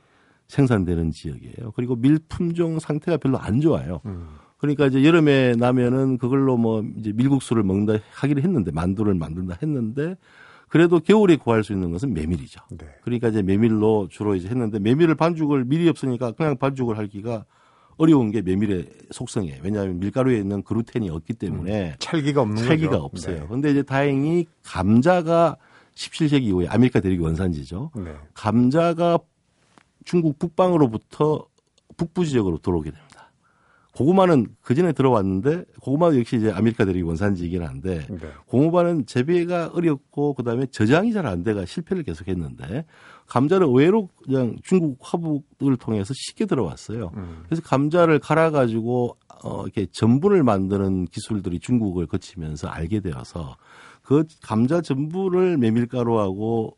생산되는 0.47 1.11
지역이에요. 1.11 1.71
그리고 1.75 1.95
밀 1.95 2.19
품종 2.29 2.77
상태가 2.77 3.17
별로 3.17 3.39
안 3.39 3.61
좋아요. 3.61 4.01
음. 4.05 4.27
그러니까 4.57 4.85
이제 4.85 5.03
여름에 5.03 5.55
나면은 5.57 6.17
그걸로 6.17 6.55
뭐 6.55 6.85
이제 6.97 7.11
밀국수를 7.11 7.63
먹는다 7.63 8.01
하기를 8.11 8.43
했는데 8.43 8.71
만두를 8.71 9.13
만든다 9.15 9.57
했는데 9.61 10.15
그래도 10.73 10.99
겨울에 10.99 11.35
구할 11.35 11.63
수 11.63 11.71
있는 11.71 11.91
것은 11.91 12.15
메밀이죠. 12.15 12.59
네. 12.71 12.87
그러니까 13.03 13.27
이제 13.27 13.43
메밀로 13.43 14.07
주로 14.09 14.33
이제 14.33 14.47
했는데 14.47 14.79
메밀을 14.79 15.13
반죽을 15.13 15.65
밀이 15.65 15.87
없으니까 15.87 16.31
그냥 16.31 16.57
반죽을 16.57 16.97
하기가 16.97 17.45
어려운 17.97 18.31
게 18.31 18.41
메밀의 18.41 18.87
속성이에요. 19.11 19.61
왜냐하면 19.61 19.99
밀가루에 19.99 20.39
있는 20.39 20.63
그루텐이 20.63 21.11
없기 21.11 21.33
때문에 21.35 21.91
음, 21.91 21.95
찰기가 21.99 22.41
없는 22.41 22.63
찰기가 22.63 22.89
거죠. 22.89 23.03
없어요. 23.03 23.39
네. 23.41 23.47
근데 23.47 23.69
이제 23.69 23.83
다행히 23.83 24.47
감자가 24.63 25.57
17세기 25.93 26.41
이후에 26.45 26.65
아메리카 26.65 27.01
대륙 27.01 27.21
원산지죠. 27.21 27.91
네. 27.97 28.15
감자가 28.33 29.19
중국 30.05 30.39
북방으로부터 30.39 31.45
북부 31.97 32.25
지역으로 32.25 32.57
들어오게 32.57 32.89
됩니다. 32.89 33.12
고구마는 33.93 34.47
그 34.61 34.73
전에 34.73 34.91
들어왔는데 34.91 35.65
고구마 35.81 36.15
역시 36.17 36.37
이제 36.37 36.51
아메리카 36.51 36.83
대륙 36.85 37.07
원산지이긴 37.07 37.63
한데 37.63 38.05
네. 38.09 38.17
고구마는 38.47 39.05
재배가 39.05 39.71
어렵고 39.73 40.33
그다음에 40.33 40.65
저장이 40.67 41.11
잘 41.13 41.23
안 41.23 41.43
돼가 41.43 41.63
실패를 41.65 42.03
계속했는데 42.03 42.85
감자는 43.27 43.67
의외로 43.67 44.09
그냥 44.25 44.57
중국 44.63 44.97
화북을 44.99 45.77
통해서 45.77 46.13
쉽게 46.13 46.45
들어왔어요. 46.45 47.11
음. 47.15 47.43
그래서 47.45 47.61
감자를 47.61 48.19
갈아 48.19 48.51
가지고 48.51 49.15
어 49.43 49.63
이렇게 49.63 49.85
전분을 49.91 50.43
만드는 50.43 51.05
기술들이 51.05 51.59
중국을 51.59 52.07
거치면서 52.07 52.67
알게 52.67 52.99
되어서 52.99 53.55
그 54.01 54.25
감자 54.41 54.81
전분을 54.81 55.57
메밀가루하고 55.57 56.75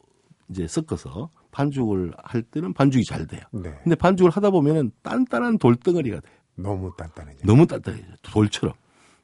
이제 0.50 0.68
섞어서 0.68 1.30
반죽을 1.52 2.12
할 2.24 2.44
때는 2.44 2.74
반죽이 2.74 3.04
잘 3.06 3.26
돼요. 3.26 3.42
네. 3.52 3.74
근데 3.84 3.96
반죽을 3.96 4.30
하다 4.30 4.52
보면은 4.52 4.92
단단한 5.02 5.58
돌덩어리가 5.58 6.20
돼요. 6.20 6.35
너무 6.56 6.92
단단해요. 6.98 7.38
너무 7.44 7.68
단단해요. 7.68 8.06
돌처럼. 8.24 8.76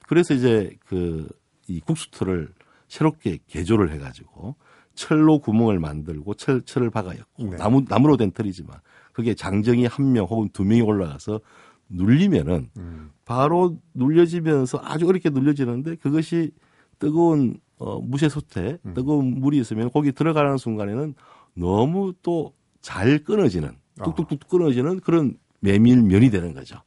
그래서 0.07 0.33
이제 0.33 0.75
그 0.85 1.27
이 1.67 1.79
국수틀을 1.79 2.49
새롭게 2.87 3.39
개조를 3.47 3.91
해가지고 3.93 4.55
철로 4.93 5.39
구멍을 5.39 5.79
만들고 5.79 6.33
철, 6.33 6.61
철을 6.63 6.89
박아였고 6.89 7.51
네. 7.51 7.55
나무, 7.57 7.85
나무로 7.87 8.17
된 8.17 8.31
틀이지만 8.31 8.77
그게 9.13 9.33
장정이 9.33 9.85
한 9.85 10.11
명 10.11 10.25
혹은 10.25 10.49
두 10.51 10.65
명이 10.65 10.81
올라가서 10.81 11.39
눌리면은 11.87 12.69
음. 12.77 13.11
바로 13.25 13.77
눌려지면서 13.93 14.81
아주 14.83 15.07
어렵게 15.07 15.29
눌려지는데 15.29 15.95
그것이 15.95 16.51
뜨거운 16.99 17.55
어, 17.77 17.99
무쇠 18.01 18.27
솥에 18.27 18.79
음. 18.85 18.93
뜨거운 18.93 19.39
물이 19.39 19.57
있으면 19.59 19.89
거기 19.91 20.11
들어가는 20.11 20.57
순간에는 20.57 21.15
너무 21.55 22.13
또 22.21 22.53
잘 22.81 23.23
끊어지는 23.23 23.77
뚝뚝뚝 24.03 24.49
끊어지는 24.49 24.99
그런 25.01 25.37
메밀면이 25.59 26.31
되는 26.31 26.53
거죠. 26.55 26.81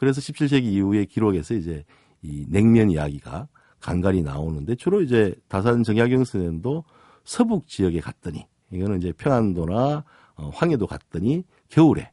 그래서 0.00 0.18
17세기 0.22 0.64
이후의 0.64 1.04
기록에서 1.04 1.52
이제 1.52 1.84
이 2.22 2.46
냉면 2.48 2.90
이야기가 2.90 3.48
간간히 3.80 4.22
나오는데 4.22 4.74
주로 4.76 5.02
이제 5.02 5.34
다산 5.46 5.82
정약용 5.82 6.24
선생도 6.24 6.84
서북 7.24 7.68
지역에 7.68 8.00
갔더니 8.00 8.46
이거는 8.72 8.96
이제 8.96 9.12
평안도나 9.12 10.04
어, 10.36 10.50
황해도 10.54 10.86
갔더니 10.86 11.44
겨울에 11.68 12.10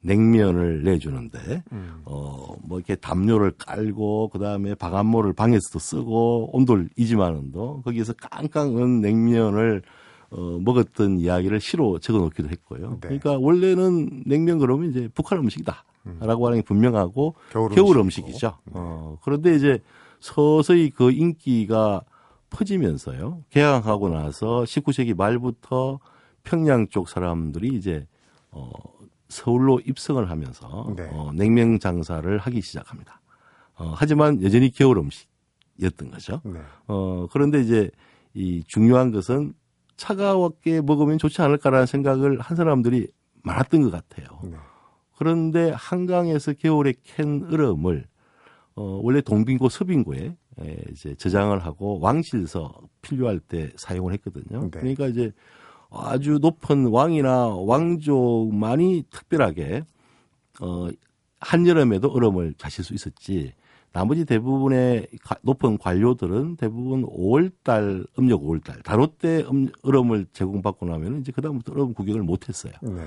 냉면을 0.00 0.82
내주는데 0.82 1.62
음. 1.70 2.02
어뭐 2.04 2.76
이렇게 2.78 2.96
담요를 2.96 3.52
깔고 3.52 4.30
그다음에 4.30 4.74
방한모를 4.74 5.32
방에서도 5.32 5.78
쓰고 5.78 6.56
온돌 6.56 6.88
이지만은도 6.96 7.82
거기에서 7.84 8.14
깡깡은 8.14 9.00
냉면을 9.00 9.82
어 10.30 10.58
먹었던 10.60 11.20
이야기를 11.20 11.60
시로 11.60 12.00
적어 12.00 12.18
놓기도 12.18 12.48
했고요. 12.48 12.98
네. 13.00 13.00
그러니까 13.00 13.38
원래는 13.38 14.24
냉면 14.26 14.58
그러면 14.58 14.90
이제 14.90 15.08
북한 15.14 15.38
음식이다. 15.38 15.84
라고 16.20 16.46
하는 16.46 16.58
게 16.58 16.62
분명하고 16.62 17.34
겨울, 17.50 17.70
겨울 17.70 17.98
음식이죠. 17.98 18.58
네. 18.64 18.72
어, 18.74 19.18
그런데 19.22 19.54
이제 19.54 19.80
서서히 20.20 20.90
그 20.90 21.10
인기가 21.10 22.02
퍼지면서요. 22.50 23.44
개항하고 23.50 24.08
나서 24.08 24.62
19세기 24.62 25.16
말부터 25.16 25.98
평양 26.42 26.88
쪽 26.88 27.08
사람들이 27.08 27.68
이제 27.68 28.06
어, 28.50 28.70
서울로 29.28 29.80
입성을 29.80 30.28
하면서 30.28 30.92
네. 30.96 31.08
어, 31.12 31.30
냉면 31.34 31.78
장사를 31.78 32.38
하기 32.38 32.60
시작합니다. 32.62 33.20
어, 33.76 33.92
하지만 33.96 34.42
여전히 34.42 34.70
겨울 34.70 34.98
음식이었던 34.98 36.10
거죠. 36.10 36.40
네. 36.44 36.60
어, 36.86 37.26
그런데 37.30 37.60
이제 37.60 37.90
이 38.34 38.62
중요한 38.66 39.12
것은 39.12 39.54
차가웠게 39.96 40.80
먹으면 40.80 41.18
좋지 41.18 41.42
않을까라는 41.42 41.86
생각을 41.86 42.40
한 42.40 42.56
사람들이 42.56 43.08
많았던 43.42 43.82
것 43.82 43.90
같아요. 43.90 44.40
네. 44.44 44.56
그런데 45.18 45.72
한강에서 45.74 46.52
겨울에 46.52 46.94
캔 47.02 47.42
얼음을 47.50 48.06
어, 48.76 49.00
원래 49.02 49.20
동빙고 49.20 49.68
서빙고에 49.68 50.36
에, 50.60 50.76
이제 50.92 51.16
저장을 51.16 51.58
하고 51.58 51.98
왕실서 51.98 52.80
필요할 53.02 53.40
때 53.40 53.72
사용을 53.74 54.12
했거든요. 54.12 54.60
네. 54.60 54.70
그러니까 54.70 55.08
이제 55.08 55.32
아주 55.90 56.38
높은 56.40 56.86
왕이나 56.86 57.48
왕족만이 57.48 59.06
특별하게 59.10 59.82
어, 60.60 60.88
한여름에도 61.40 62.12
얼음을 62.12 62.54
자실 62.56 62.84
수 62.84 62.94
있었지. 62.94 63.54
나머지 63.92 64.24
대부분의 64.24 65.08
높은 65.42 65.78
관료들은 65.78 66.58
대부분 66.58 67.02
5월달 67.06 68.06
음력 68.20 68.42
5월달 68.42 68.84
다로 68.84 69.08
때 69.08 69.44
음, 69.50 69.68
얼음을 69.82 70.26
제공받고 70.32 70.86
나면 70.86 71.22
이제 71.22 71.32
그다음부터 71.32 71.72
얼음 71.72 71.92
구경을 71.92 72.22
못했어요. 72.22 72.74
네. 72.82 73.02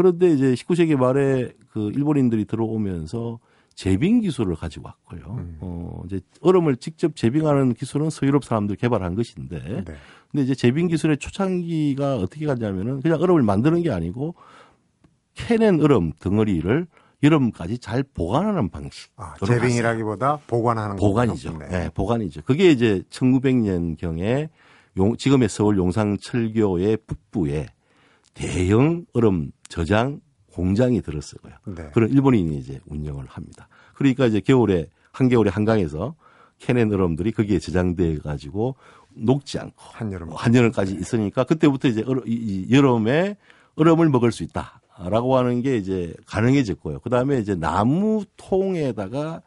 그런데 0.00 0.30
이제 0.32 0.54
19세기 0.54 0.96
말에 0.96 1.52
그 1.68 1.90
일본인들이 1.94 2.46
들어오면서 2.46 3.38
제빙 3.74 4.20
기술을 4.20 4.56
가지고 4.56 4.86
왔고요. 4.86 5.34
음. 5.36 5.58
어, 5.60 6.02
이제 6.06 6.20
얼음을 6.40 6.76
직접 6.76 7.14
제빙하는 7.14 7.74
기술은 7.74 8.08
서유럽 8.08 8.44
사람들이 8.44 8.78
개발한 8.78 9.14
것인데, 9.14 9.58
네. 9.58 9.94
근데 10.30 10.42
이제 10.42 10.54
제빙 10.54 10.88
기술의 10.88 11.18
초창기가 11.18 12.16
어떻게 12.16 12.46
가냐면은 12.46 13.02
그냥 13.02 13.20
얼음을 13.20 13.42
만드는 13.42 13.82
게 13.82 13.90
아니고 13.90 14.36
캐낸 15.34 15.78
얼음 15.82 16.12
덩어리를 16.18 16.86
여름까지 17.22 17.76
잘 17.76 18.02
보관하는 18.02 18.70
방식. 18.70 19.12
아, 19.16 19.34
제빙이라기보다 19.44 20.38
보관하는 20.46 20.96
보관이죠. 20.96 21.58
네. 21.58 21.68
네, 21.68 21.90
보관이죠. 21.92 22.40
그게 22.46 22.70
이제 22.70 23.02
1900년 23.10 23.98
경에 23.98 24.48
용, 24.96 25.14
지금의 25.14 25.50
서울 25.50 25.76
용상철교의 25.76 26.96
북부에 27.06 27.66
대형 28.32 29.04
얼음 29.12 29.52
저장 29.70 30.20
공장이 30.52 31.00
들었어요. 31.00 31.40
네. 31.64 31.88
그런 31.94 32.10
일본인이 32.10 32.58
이제 32.58 32.80
운영을 32.86 33.24
합니다. 33.26 33.68
그러니까 33.94 34.26
이제 34.26 34.40
겨울에 34.40 34.90
한겨울에 35.12 35.50
한강에서 35.50 36.14
캐낸 36.58 36.92
얼음들이 36.92 37.32
거기에 37.32 37.58
저장돼 37.58 38.18
가지고 38.18 38.74
녹지 39.14 39.58
않고 39.58 39.74
한여름 39.78 40.30
한여름까지 40.32 40.94
있으니까 40.94 41.44
그때부터 41.44 41.88
이제 41.88 42.04
여름에 42.70 43.36
얼음을 43.76 44.08
먹을 44.10 44.32
수 44.32 44.42
있다라고 44.42 45.38
하는 45.38 45.62
게 45.62 45.76
이제 45.76 46.14
가능해졌고요. 46.26 47.00
그 47.00 47.08
다음에 47.08 47.38
이제 47.38 47.54
나무 47.54 48.24
통에다가 48.36 49.36
어, 49.36 49.40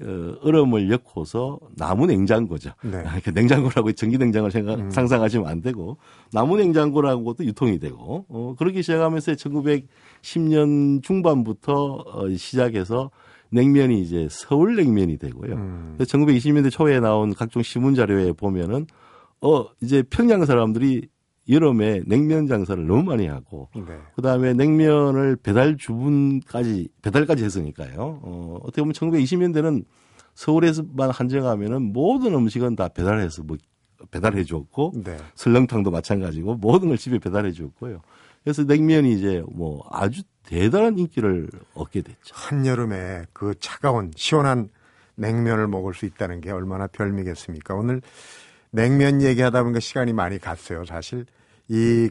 얼음을 0.00 0.90
엮어서 0.90 1.60
나무 1.76 2.06
냉장고죠. 2.06 2.70
네. 2.82 3.04
아, 3.06 3.20
냉장고라고 3.32 3.92
전기 3.92 4.18
냉장고를 4.18 4.50
생각, 4.50 4.78
음. 4.78 4.90
상상하시면 4.90 5.46
안 5.46 5.60
되고 5.60 5.98
나무 6.32 6.56
냉장고라고도 6.56 7.44
유통이 7.44 7.78
되고 7.78 8.24
어, 8.28 8.54
그렇게 8.58 8.82
시작하면서 8.82 9.32
1910년 9.32 11.02
중반부터 11.02 12.04
어, 12.06 12.28
시작해서 12.34 13.10
냉면이 13.50 14.00
이제 14.00 14.28
서울 14.30 14.76
냉면이 14.76 15.18
되고요. 15.18 15.54
음. 15.54 15.96
1920년대 16.00 16.70
초에 16.70 17.00
나온 17.00 17.34
각종 17.34 17.62
신문 17.62 17.94
자료에 17.94 18.32
보면은 18.32 18.86
어 19.42 19.66
이제 19.82 20.02
평양 20.08 20.44
사람들이 20.44 21.08
여름에 21.48 22.02
냉면 22.06 22.46
장사를 22.46 22.86
너무 22.86 23.02
많이 23.02 23.26
하고 23.26 23.68
네. 23.74 23.98
그다음에 24.14 24.54
냉면을 24.54 25.36
배달 25.36 25.76
주문까지 25.76 26.88
배달까지 27.02 27.44
했으니까요. 27.44 28.20
어 28.22 28.58
어떻게 28.62 28.82
보면 28.82 28.92
1920년대는 28.92 29.84
서울에서만 30.34 31.10
한정하면은 31.10 31.92
모든 31.92 32.34
음식은 32.34 32.76
다 32.76 32.88
배달해서 32.88 33.42
뭐 33.42 33.56
배달해 34.10 34.44
줬고 34.44 34.92
네. 35.04 35.16
설렁탕도 35.34 35.90
마찬가지고 35.90 36.56
모든 36.56 36.88
걸 36.88 36.98
집에 36.98 37.18
배달해 37.18 37.52
줬고요. 37.52 38.00
그래서 38.42 38.64
냉면이 38.64 39.12
이제 39.12 39.42
뭐 39.52 39.84
아주 39.90 40.22
대단한 40.44 40.98
인기를 40.98 41.48
얻게 41.74 42.02
됐죠. 42.02 42.32
한여름에 42.32 43.26
그 43.32 43.54
차가운 43.60 44.10
시원한 44.16 44.68
냉면을 45.14 45.68
먹을 45.68 45.94
수 45.94 46.06
있다는 46.06 46.40
게 46.40 46.50
얼마나 46.50 46.86
별미겠습니까? 46.86 47.74
오늘 47.74 48.00
냉면 48.72 49.22
얘기하다 49.22 49.62
보니까 49.62 49.78
시간이 49.78 50.12
많이 50.12 50.38
갔어요. 50.38 50.84
사실 50.84 51.26
이 51.68 52.10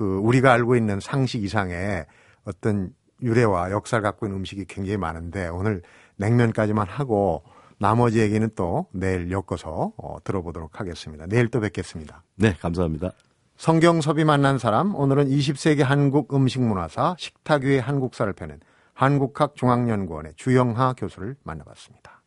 그 0.00 0.16
우리가 0.16 0.50
알고 0.54 0.76
있는 0.76 0.98
상식 0.98 1.44
이상의 1.44 2.06
어떤 2.44 2.94
유래와 3.20 3.70
역사를 3.70 4.00
갖고 4.02 4.24
있는 4.24 4.38
음식이 4.38 4.64
굉장히 4.64 4.96
많은데 4.96 5.48
오늘 5.48 5.82
냉면까지만 6.16 6.88
하고 6.88 7.42
나머지 7.78 8.20
얘기는 8.20 8.48
또 8.56 8.86
내일 8.92 9.30
엮어서 9.30 9.92
어, 9.98 10.16
들어보도록 10.24 10.80
하겠습니다. 10.80 11.26
내일 11.26 11.48
또 11.48 11.60
뵙겠습니다. 11.60 12.22
네, 12.36 12.54
감사합니다. 12.54 13.10
성경섭이 13.58 14.24
만난 14.24 14.56
사람 14.56 14.94
오늘은 14.94 15.28
20세기 15.28 15.82
한국 15.82 16.32
음식 16.32 16.62
문화사 16.62 17.16
식탁 17.18 17.64
위의 17.64 17.78
한국사를 17.78 18.32
펴는 18.32 18.58
한국학중앙연구원의 18.94 20.32
주영하 20.36 20.94
교수를 20.94 21.36
만나봤습니다. 21.42 22.19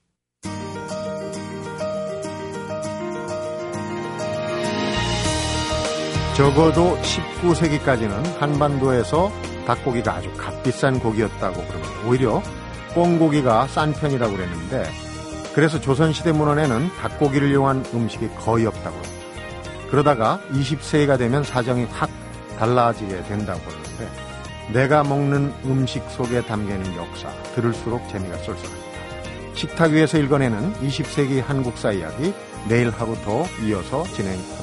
적어도 6.35 6.97
19세기까지는 6.97 8.39
한반도에서 8.39 9.31
닭고기가 9.67 10.15
아주 10.15 10.31
값비싼 10.35 10.99
고기였다고 10.99 11.63
그러면 11.67 12.07
오히려 12.07 12.41
꽁고기가 12.95 13.67
싼 13.67 13.93
편이라고 13.93 14.35
그랬는데 14.35 14.83
그래서 15.53 15.79
조선시대 15.79 16.31
문헌에는 16.31 16.89
닭고기를 16.99 17.51
이용한 17.51 17.85
음식이 17.93 18.29
거의 18.39 18.65
없다고 18.65 18.95
합니다. 18.95 19.13
그러다가 19.91 20.41
20세기가 20.51 21.19
되면 21.19 21.43
사정이 21.43 21.85
확 21.91 22.09
달라지게 22.57 23.23
된다고 23.25 23.61
하는데 23.69 24.09
내가 24.73 25.03
먹는 25.03 25.53
음식 25.65 26.03
속에 26.09 26.41
담겨있는 26.41 26.95
역사 26.95 27.29
들을수록 27.53 28.09
재미가 28.09 28.37
쏠쏠합니다. 28.37 28.83
식탁 29.53 29.91
위에서 29.91 30.17
읽어내는 30.17 30.73
20세기 30.81 31.43
한국사 31.43 31.91
이야기 31.91 32.33
내일 32.67 32.89
하루 32.89 33.15
더 33.23 33.45
이어서 33.63 34.01
하겠습니다. 34.01 34.62